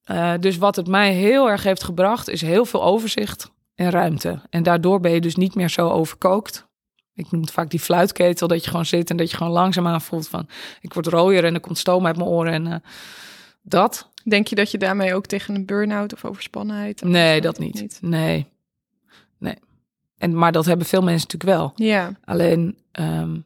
[0.04, 4.42] Eh, dus wat het mij heel erg heeft gebracht, is heel veel overzicht en ruimte.
[4.50, 6.68] En daardoor ben je dus niet meer zo overkookt.
[7.20, 10.02] Ik noem het vaak die fluitketel, dat je gewoon zit en dat je gewoon langzaamaan
[10.02, 10.48] voelt van...
[10.82, 12.76] ik word rooier en er komt stoom uit mijn oren en eh,
[13.62, 14.10] dat.
[14.24, 17.02] Denk je dat je daarmee ook tegen een burn-out of overspannenheid?
[17.02, 17.98] of Nee, dat niet.
[18.02, 18.46] Nee,
[19.38, 19.56] nee.
[20.18, 21.88] En, maar dat hebben veel mensen natuurlijk wel.
[21.88, 23.38] Ja, Alleen, ehm,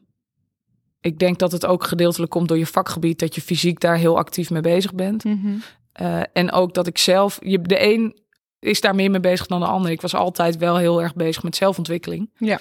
[1.00, 3.18] ik denk dat het ook gedeeltelijk komt door je vakgebied...
[3.18, 5.24] dat je fysiek daar heel actief mee bezig bent.
[5.24, 5.54] mhm.
[5.92, 8.22] Eh, en ook dat ik zelf, je, de een
[8.64, 9.90] is daar meer mee bezig dan de ander.
[9.90, 12.30] Ik was altijd wel heel erg bezig met zelfontwikkeling.
[12.38, 12.58] Ja.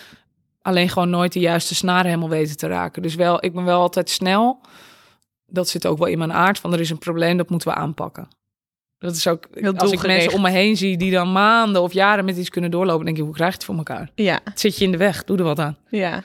[0.64, 3.02] Alleen gewoon nooit de juiste snaren helemaal weten te raken.
[3.02, 4.62] Dus wel, ik ben wel altijd snel.
[5.46, 6.60] Dat zit ook wel in mijn aard.
[6.60, 8.28] Van er is een probleem, dat moeten we aanpakken.
[8.98, 11.94] Dat is ook, Heel als ik mensen om me heen zie die dan maanden of
[11.94, 14.10] jaren met iets kunnen doorlopen, denk ik, hoe krijg je het voor elkaar?
[14.16, 15.78] ja, Het zit je in de weg, doe er wat aan.
[15.90, 16.24] ja.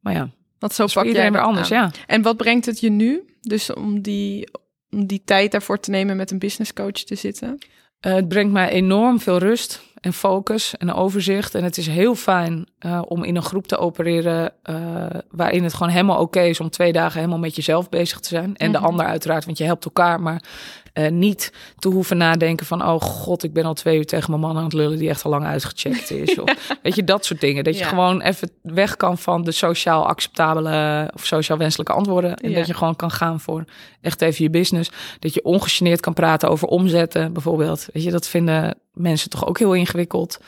[0.00, 1.90] Maar ja, Want zo pak jij weer anders, aan.
[1.94, 2.04] ja.
[2.06, 3.36] En wat brengt het je nu?
[3.40, 4.48] Dus om die,
[4.90, 7.58] om die tijd daarvoor te nemen met een business coach te zitten?
[8.00, 11.54] Eh, het brengt mij enorm veel rust en focus en overzicht.
[11.54, 14.74] En het is heel fijn eh, om in een groep te opereren eh,
[15.30, 18.56] waarin het gewoon helemaal oké is om twee dagen helemaal met jezelf bezig te zijn.
[18.56, 18.80] En Mhm.
[18.80, 20.20] de ander uiteraard, want je helpt elkaar.
[20.20, 20.42] Maar
[20.94, 24.42] eh, niet te hoeven nadenken van, oh god, ik ben al twee uur tegen mijn
[24.42, 26.38] man aan het lullen die echt al lang uitgecheckt is.
[26.38, 27.64] of, weet je, dat soort dingen.
[27.64, 27.88] Dat je Ja.
[27.88, 32.36] gewoon even weg kan van de sociaal acceptabele of sociaal wenselijke antwoorden.
[32.36, 32.56] En Ja.
[32.56, 33.64] dat je gewoon kan gaan voor
[34.00, 34.90] echt even je business.
[35.18, 37.86] Dat je ongegeneerd kan praten over omzetten bijvoorbeeld.
[37.92, 40.38] Weet je, dat vinden mensen toch ook heel ingewikkeld.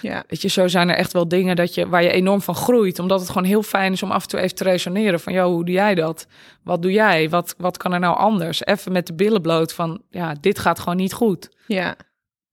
[0.00, 0.24] Ja.
[0.28, 2.98] Weet je, zo zijn er echt wel dingen dat je, waar je enorm van groeit.
[2.98, 5.20] Omdat het gewoon heel fijn is om af en toe even te resoneren.
[5.20, 6.26] Van, joh, hoe doe jij dat?
[6.62, 7.28] Wat doe jij?
[7.30, 8.64] Wat, wat kan er nou anders?
[8.64, 11.50] Even met de billen bloot van, ja, dit gaat gewoon niet goed.
[11.66, 11.96] ja.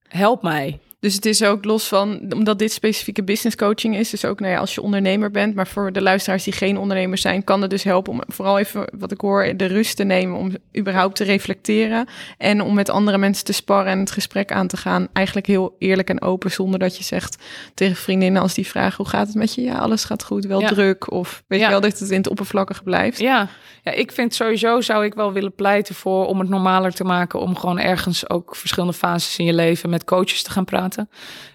[0.08, 0.80] Help mij.
[1.00, 4.52] Dus het is ook los van, omdat dit specifieke business coaching is, dus ook nou
[4.52, 7.70] ja, als je ondernemer bent, maar voor de luisteraars die geen ondernemers zijn, kan het
[7.70, 11.24] dus helpen om vooral even, wat ik hoor, de rust te nemen om überhaupt te
[11.24, 12.06] reflecteren
[12.38, 15.08] en om met andere mensen te sparren en het gesprek aan te gaan.
[15.12, 17.36] Eigenlijk heel eerlijk en open, zonder dat je zegt
[17.74, 19.62] tegen vriendinnen als die vragen, hoe gaat het met je?
[19.62, 20.68] Ja, alles gaat goed, wel Ja.
[20.68, 21.10] druk.
[21.12, 21.64] Of weet Ja.
[21.64, 23.18] je wel, dat het in het oppervlakkige blijft.
[23.18, 23.48] Ja.
[23.82, 27.40] ja, ik vind sowieso zou ik wel willen pleiten voor om het normaler te maken.
[27.40, 30.88] Om gewoon ergens ook verschillende fases in je leven met coaches te gaan praten.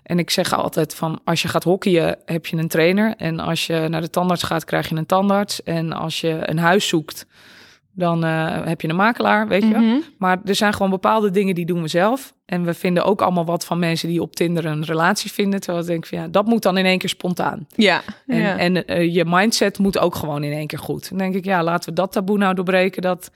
[0.04, 3.14] En ik zeg altijd van als je gaat hockeyen heb je een trainer.
[3.18, 5.64] En als je naar de tandarts gaat krijg je een tandarts.
[5.64, 7.26] En als je een huis zoekt
[7.96, 9.78] dan eh, heb je een makelaar, weet je.
[9.78, 9.98] Mhm.
[10.18, 12.34] Maar er zijn gewoon bepaalde dingen die doen we zelf.
[12.46, 15.60] En we vinden ook allemaal wat van mensen die op Tinder een relatie vinden.
[15.60, 17.68] Terwijl ik denk van ja, dat moet dan in één keer spontaan.
[17.76, 18.58] Ja, En, ja.
[18.58, 21.10] en eh, je mindset moet ook gewoon in één keer goed.
[21.10, 23.02] Dan denk ik, ja, laten we dat taboe nou doorbreken.
[23.02, 23.32] Dat,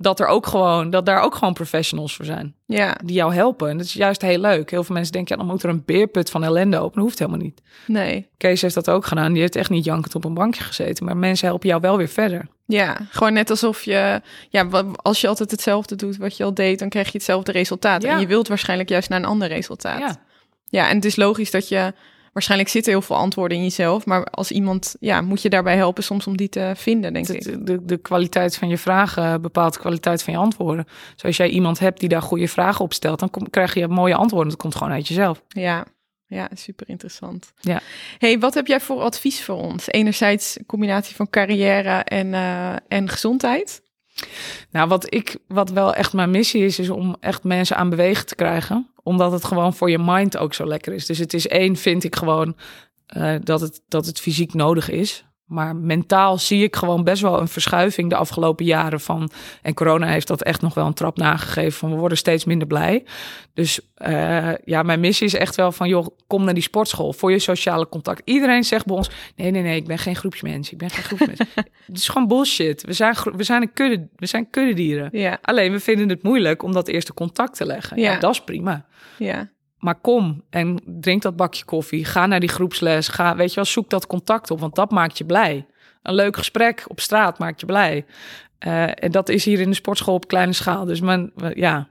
[0.00, 2.54] dat er ook gewoon, dat daar ook gewoon professionals voor zijn.
[2.66, 3.68] ja, Die jou helpen.
[3.68, 4.70] En dat is juist heel leuk.
[4.70, 6.94] Heel veel mensen denken, ja, dan moet er een beerput van ellende open.
[6.94, 7.62] Dat hoeft helemaal niet.
[7.86, 8.26] nee.
[8.36, 9.32] Kees heeft dat ook gedaan.
[9.32, 11.04] Die heeft echt niet jankend op een bankje gezeten.
[11.04, 12.48] Maar mensen helpen jou wel weer verder.
[12.66, 16.78] Ja, gewoon net alsof je, ja, als je altijd hetzelfde doet wat je al deed,
[16.78, 18.02] dan krijg je hetzelfde resultaat.
[18.02, 18.12] Ja.
[18.14, 19.98] En je wilt waarschijnlijk juist naar een ander resultaat.
[19.98, 20.16] Ja.
[20.70, 21.92] Ja, en het is logisch dat je,
[22.38, 26.02] waarschijnlijk zitten heel veel antwoorden in jezelf, maar als iemand, ja, moet je daarbij helpen
[26.02, 27.66] soms om die te vinden, denk ik.
[27.66, 30.86] De, de, kwaliteit van je vragen bepaalt de kwaliteit van je antwoorden.
[31.14, 33.88] Dus als jij iemand hebt die daar goede vragen op stelt, dan kom, krijg je
[33.88, 34.48] mooie antwoorden.
[34.48, 35.42] Dat komt gewoon uit jezelf.
[35.48, 35.84] Ja,
[36.26, 37.52] ja, super interessant.
[37.60, 37.80] Ja.
[38.18, 39.88] Hey, wat heb jij voor advies voor ons?
[39.88, 43.82] Enerzijds een combinatie van carrière en, eh, en gezondheid.
[44.70, 48.26] Nou, wat ik, wat wel echt mijn missie is, is om echt mensen aan bewegen
[48.26, 48.90] te krijgen.
[49.02, 51.06] Omdat het gewoon voor je mind ook zo lekker is.
[51.06, 52.56] Dus het is één, vind ik gewoon
[53.06, 55.24] eh, dat, het, dat het fysiek nodig is.
[55.48, 59.30] Maar mentaal zie ik gewoon best wel een verschuiving de afgelopen jaren van.
[59.62, 61.72] En corona heeft dat echt nog wel een trap nagegeven.
[61.78, 63.04] Van we worden steeds minder blij.
[63.54, 67.30] Dus eh, ja, mijn missie is echt wel van joh, kom naar die sportschool voor
[67.30, 68.22] je sociale contact.
[68.24, 70.70] Iedereen zegt bij ons: nee, nee, nee, ik ben geen groepsmens.
[70.72, 71.38] Ik ben geen groepsmens.
[71.86, 72.82] het is gewoon bullshit.
[72.82, 75.08] We zijn, we zijn een kudde, we zijn kuddedieren.
[75.12, 78.00] Ja, Alleen we vinden het moeilijk om dat eerste contact te leggen.
[78.00, 78.18] Ja, Ja.
[78.18, 78.86] dat is prima.
[79.18, 79.48] ja,
[79.78, 82.04] Maar kom en drink dat bakje koffie.
[82.04, 83.08] Ga naar die groepsles.
[83.08, 85.66] Ga, weet je wel, zoek dat contact op, want dat maakt je blij.
[86.02, 88.04] Een leuk gesprek op straat maakt je blij.
[88.58, 90.84] Eh, en dat is hier in de sportschool op kleine schaal.
[90.84, 91.88] Dus men, ja,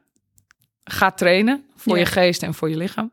[0.84, 2.00] ga trainen voor Ja.
[2.00, 3.12] je geest en voor je lichaam.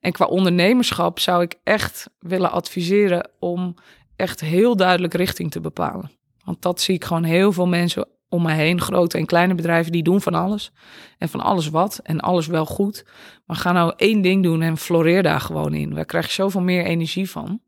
[0.00, 3.74] En qua ondernemerschap zou ik echt willen adviseren om
[4.16, 6.10] echt heel duidelijk richting te bepalen.
[6.44, 9.92] Want dat zie ik gewoon heel veel mensen om mij heen, grote en kleine bedrijven,
[9.92, 10.72] die doen van alles.
[11.18, 13.04] En van alles wat en alles wel goed.
[13.46, 15.90] Maar ga nou één ding doen en floreer daar gewoon in.
[15.90, 17.60] Daar krijg je zoveel meer energie van.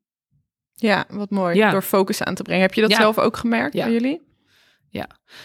[0.75, 1.57] ja, wat mooi.
[1.57, 1.71] Ja.
[1.71, 2.63] Door focus aan te brengen.
[2.63, 2.97] Heb je dat Ja.
[2.97, 3.85] zelf ook gemerkt Ja.
[3.85, 4.25] bij jullie?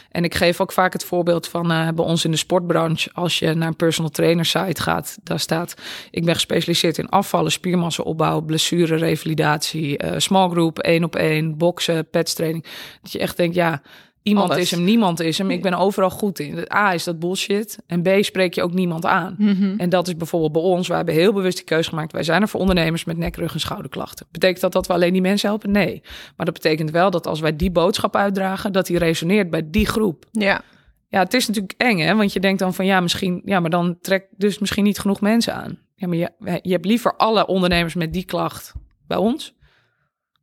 [0.09, 3.09] En ik geef ook vaak het voorbeeld van eh, bij ons in de sportbranche.
[3.13, 5.73] Als je naar een personal trainer site gaat, daar staat...
[6.11, 9.97] ik ben gespecialiseerd in afvallen, spiermassaopbouw, blessure, revalidatie...
[9.97, 12.65] eh small group, één op één, boksen, petstraining.
[13.01, 13.81] Dat je echt denkt, ja,
[14.23, 14.63] iemand Alles.
[14.63, 15.49] is hem, niemand is hem.
[15.49, 16.65] Ik ben overal goed in.
[16.73, 17.77] A, is dat bullshit.
[17.87, 19.35] En B, spreek je ook niemand aan.
[19.37, 19.73] Mhm.
[19.77, 20.87] En dat is bijvoorbeeld bij ons.
[20.87, 22.11] We hebben heel bewust die keuze gemaakt.
[22.11, 24.25] Wij zijn er voor ondernemers met nek, rug en schouderklachten.
[24.31, 25.71] Betekent dat dat we alleen die mensen helpen?
[25.71, 26.01] Nee.
[26.37, 29.85] Maar dat betekent wel dat als wij die boodschap uitdragen, dat die resoneert bij die
[29.85, 30.25] groep.
[30.31, 30.61] Ja,
[31.07, 32.15] Ja, het is natuurlijk eng, hè?
[32.15, 35.21] Want je denkt dan van ja, misschien, ja, maar dan trekt dus misschien niet genoeg
[35.21, 35.77] mensen aan.
[35.95, 38.73] Ja, maar je, je hebt liever alle ondernemers met die klacht
[39.07, 39.53] bij ons,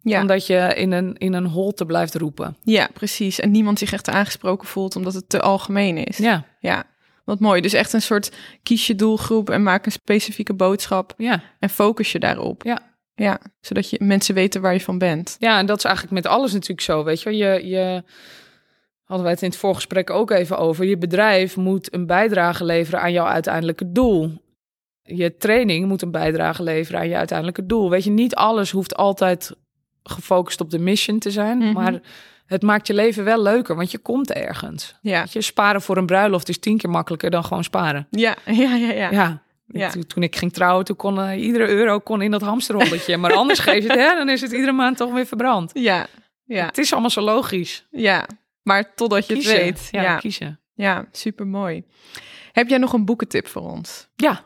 [0.09, 0.21] ja.
[0.21, 2.57] omdat je in een, in een holte blijft roepen.
[2.63, 3.41] ja, precies.
[3.41, 6.17] En niemand zich echt aangesproken voelt omdat het te algemeen is.
[6.17, 6.85] Ja, Ja,
[7.25, 7.61] wat mooi.
[7.61, 8.33] Dus echt een soort
[8.63, 12.63] kies je doelgroep en maak een specifieke boodschap ja, en focus je daarop.
[12.63, 12.87] ja.
[13.15, 15.37] Ja, zodat je mensen weten waar je van bent.
[15.39, 17.37] Ja, en dat is eigenlijk met alles natuurlijk zo, weet je.
[17.37, 18.03] Je, je
[19.05, 20.85] hadden wij het in het voorgesprek ook even over.
[20.85, 24.43] Je bedrijf moet een bijdrage leveren aan jouw uiteindelijke doel.
[25.03, 27.91] Je training moet een bijdrage leveren aan je uiteindelijke doel.
[27.91, 29.57] Weet je, niet alles hoeft altijd
[30.03, 31.72] gefocust op de mission te zijn, Mhm.
[31.72, 32.01] maar
[32.46, 34.94] het maakt je leven wel leuker, want je komt ergens.
[35.03, 38.07] Ja, je, sparen voor een bruiloft is tien keer makkelijker dan gewoon sparen.
[38.11, 38.92] ja, ja, ja.
[38.92, 39.11] ja.
[39.11, 39.42] Ja.
[39.72, 39.90] Ja.
[39.90, 43.16] Toen, toen ik ging trouwen, toen kon eh, iedere euro kon in dat hamsterrolletje.
[43.16, 45.70] Maar anders geef je het, hè, dan is het iedere maand toch weer verbrand.
[45.74, 46.07] Ja,
[46.44, 47.86] ja, Het is allemaal zo logisch.
[47.90, 48.26] ja.
[48.62, 49.55] Maar totdat je Kiezen.
[49.55, 49.88] het weet.
[49.90, 50.16] Ja, Ja, ja.
[50.18, 50.61] kiezen.
[51.12, 51.84] super mooi.
[52.53, 54.09] Heb jij nog een boekentip voor ons?
[54.16, 54.44] Ja,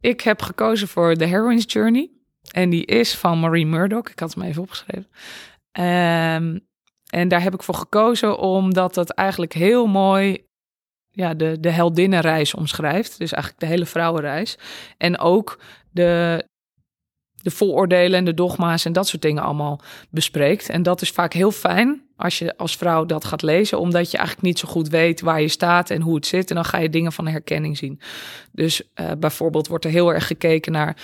[0.00, 2.10] ik heb gekozen voor The Heroine's Journey.
[2.56, 4.08] En die is van Marie Murdoch.
[4.08, 5.06] Ik had hem even opgeschreven.
[5.72, 6.58] Ehm,
[7.10, 10.46] en daar heb ik voor gekozen omdat het eigenlijk heel mooi
[11.10, 13.18] ja, de, de heldinnenreis omschrijft.
[13.18, 14.58] Dus eigenlijk de hele vrouwenreis.
[14.96, 16.44] En ook de,
[17.42, 19.80] de vooroordelen en de dogma's en dat soort dingen allemaal
[20.10, 20.68] bespreekt.
[20.68, 24.16] En dat is vaak heel fijn als je als vrouw dat gaat lezen, omdat je
[24.16, 26.48] eigenlijk niet zo goed weet waar je staat en hoe het zit.
[26.48, 28.00] En dan ga je dingen van herkenning zien.
[28.52, 30.96] Dus uh, bijvoorbeeld wordt er heel erg gekeken naar,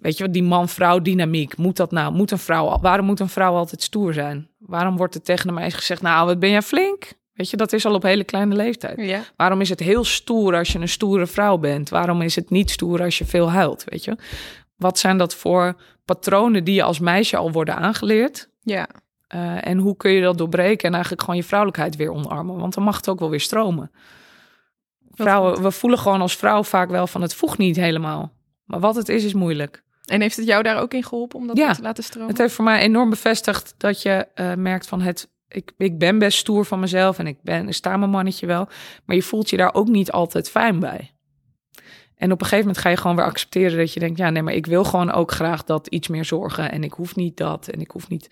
[0.00, 1.56] weet je wat, die man-vrouw dynamiek.
[1.56, 2.12] Moet dat nou?
[2.12, 4.48] Moet een vrouw, waarom moet een vrouw altijd stoer zijn?
[4.58, 7.12] Waarom wordt er tegen mij gezegd, nou, wat ben jij flink?
[7.32, 9.00] Weet je, dat is al op hele kleine leeftijd.
[9.00, 9.22] Ja.
[9.36, 11.88] Waarom is het heel stoer als je een stoere vrouw bent?
[11.88, 13.84] Waarom is het niet stoer als je veel huilt?
[13.84, 14.16] Weet je,
[14.76, 15.74] wat zijn dat voor
[16.04, 18.50] patronen die je als meisje al worden aangeleerd?
[18.60, 18.88] Ja.
[19.34, 22.56] Uh, en hoe kun je dat doorbreken en eigenlijk gewoon je vrouwelijkheid weer omarmen?
[22.56, 23.90] Want dan mag het ook wel weer stromen.
[25.10, 28.32] Vrouwen, we voelen gewoon als vrouw vaak wel van het voegt niet helemaal.
[28.64, 29.82] Maar wat het is, is moeilijk.
[30.10, 32.28] En heeft het jou daar ook in geholpen om dat Ja, te laten stromen?
[32.28, 35.28] Het heeft voor mij enorm bevestigd dat je uh, merkt van het.
[35.48, 38.68] Ik, ik ben best stoer van mezelf en ik ben ik sta mijn mannetje wel.
[39.04, 41.14] Maar je voelt je daar ook niet altijd fijn bij.
[42.16, 44.42] En op een gegeven moment ga je gewoon weer accepteren dat je denkt: ja, nee,
[44.42, 46.70] maar ik wil gewoon ook graag dat iets meer zorgen.
[46.72, 47.68] En ik hoef niet dat.
[47.68, 48.30] En ik hoef niet.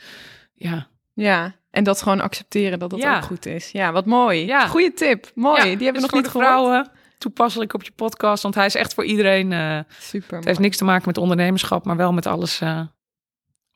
[0.54, 3.16] Ja, Ja, en dat gewoon accepteren dat dat Ja.
[3.16, 3.70] ook goed is.
[3.70, 4.46] Ja, wat mooi.
[4.46, 4.66] Ja.
[4.66, 5.30] Goeie tip.
[5.34, 5.56] Mooi.
[5.58, 6.88] Ja, Die hebben we nog niet gehoord.
[7.18, 9.52] Toepasselijk op je podcast, want hij is echt voor iedereen.
[9.52, 10.36] eh, Super.
[10.36, 12.80] het heeft niks te maken met ondernemerschap, maar wel met alles eh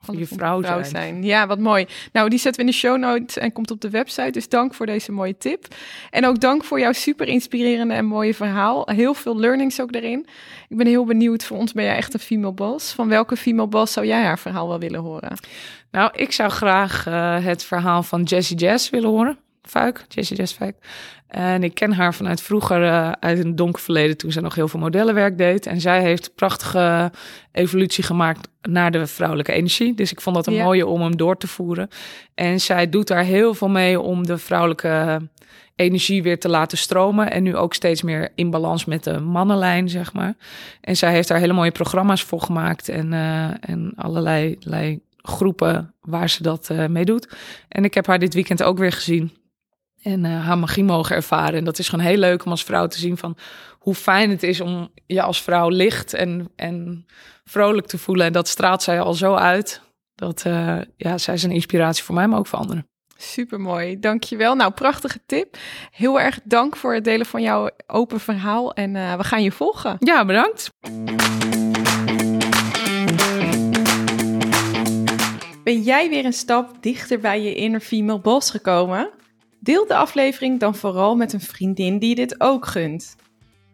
[0.05, 0.85] voor je vrouw, zijn.
[0.85, 1.23] zijn.
[1.25, 1.87] Ja, wat mooi.
[2.13, 4.31] Nou, die zetten we in de show notes en komt op de website.
[4.31, 5.67] Dus dank voor deze mooie tip.
[6.11, 8.89] En ook dank voor jouw super inspirerende en mooie verhaal.
[8.91, 10.27] Heel veel learnings ook daarin.
[10.69, 11.45] Ik ben heel benieuwd.
[11.45, 12.93] Voor ons ben jij echt een female boss.
[12.93, 15.37] Van welke female boss zou jij haar verhaal wel willen horen?
[15.91, 19.39] Nou, ik zou graag eh, het verhaal van Jessie Jess willen horen.
[19.63, 20.77] Fuik, Jessie Jess Fuik.
[21.33, 24.69] En ik ken haar vanuit vroeger, eh, uit een donker verleden, toen ze nog heel
[24.69, 25.67] veel modellenwerk deed.
[25.67, 27.11] En zij heeft een prachtige
[27.53, 29.95] evolutie gemaakt naar de vrouwelijke energie.
[29.95, 30.65] Dus ik vond dat een Ja.
[30.65, 31.89] mooie om hem door te voeren.
[32.35, 35.21] En zij doet daar heel veel mee om de vrouwelijke
[35.77, 37.31] energie weer te laten stromen.
[37.31, 40.35] En nu ook steeds meer in balans met de mannenlijn, zeg maar.
[40.81, 42.89] En zij heeft daar hele mooie programma's voor gemaakt.
[42.89, 44.59] En, eh, en allerlei,
[45.17, 47.29] groepen waar ze dat eh, mee doet.
[47.69, 49.33] En ik heb haar dit weekend ook weer gezien.
[50.03, 51.59] En eh, haar magie mogen ervaren.
[51.59, 53.37] En dat is gewoon heel leuk om als vrouw te zien van
[53.79, 57.07] hoe fijn het is om je als vrouw licht en, en
[57.45, 58.27] vrolijk te voelen.
[58.27, 59.81] En dat straalt zij al zo uit.
[60.15, 62.87] Dat eh, ja, zij is een inspiratie voor mij, maar ook voor anderen.
[63.17, 64.01] Super mooi.
[64.01, 64.55] Dankjewel.
[64.55, 65.57] Nou, prachtige tip.
[65.91, 68.75] Heel erg dank voor het delen van jouw open verhaal.
[68.75, 69.97] En eh, we gaan je volgen.
[69.99, 70.71] Ja, bedankt.
[75.65, 79.11] Ben jij weer een stap dichter bij je inner female boss gekomen?
[79.63, 83.17] Deel de aflevering dan vooral met een vriendin die dit ook gunt.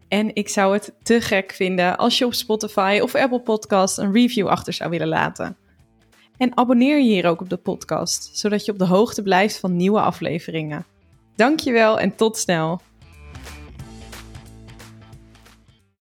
[0.07, 4.13] En ik zou het te gek vinden als je op Spotify of Apple Podcast een
[4.13, 5.57] review achter zou willen laten.
[6.37, 9.75] En abonneer je hier ook op de podcast, zodat je op de hoogte blijft van
[9.75, 10.85] nieuwe afleveringen.
[11.35, 12.81] Dankjewel en tot snel.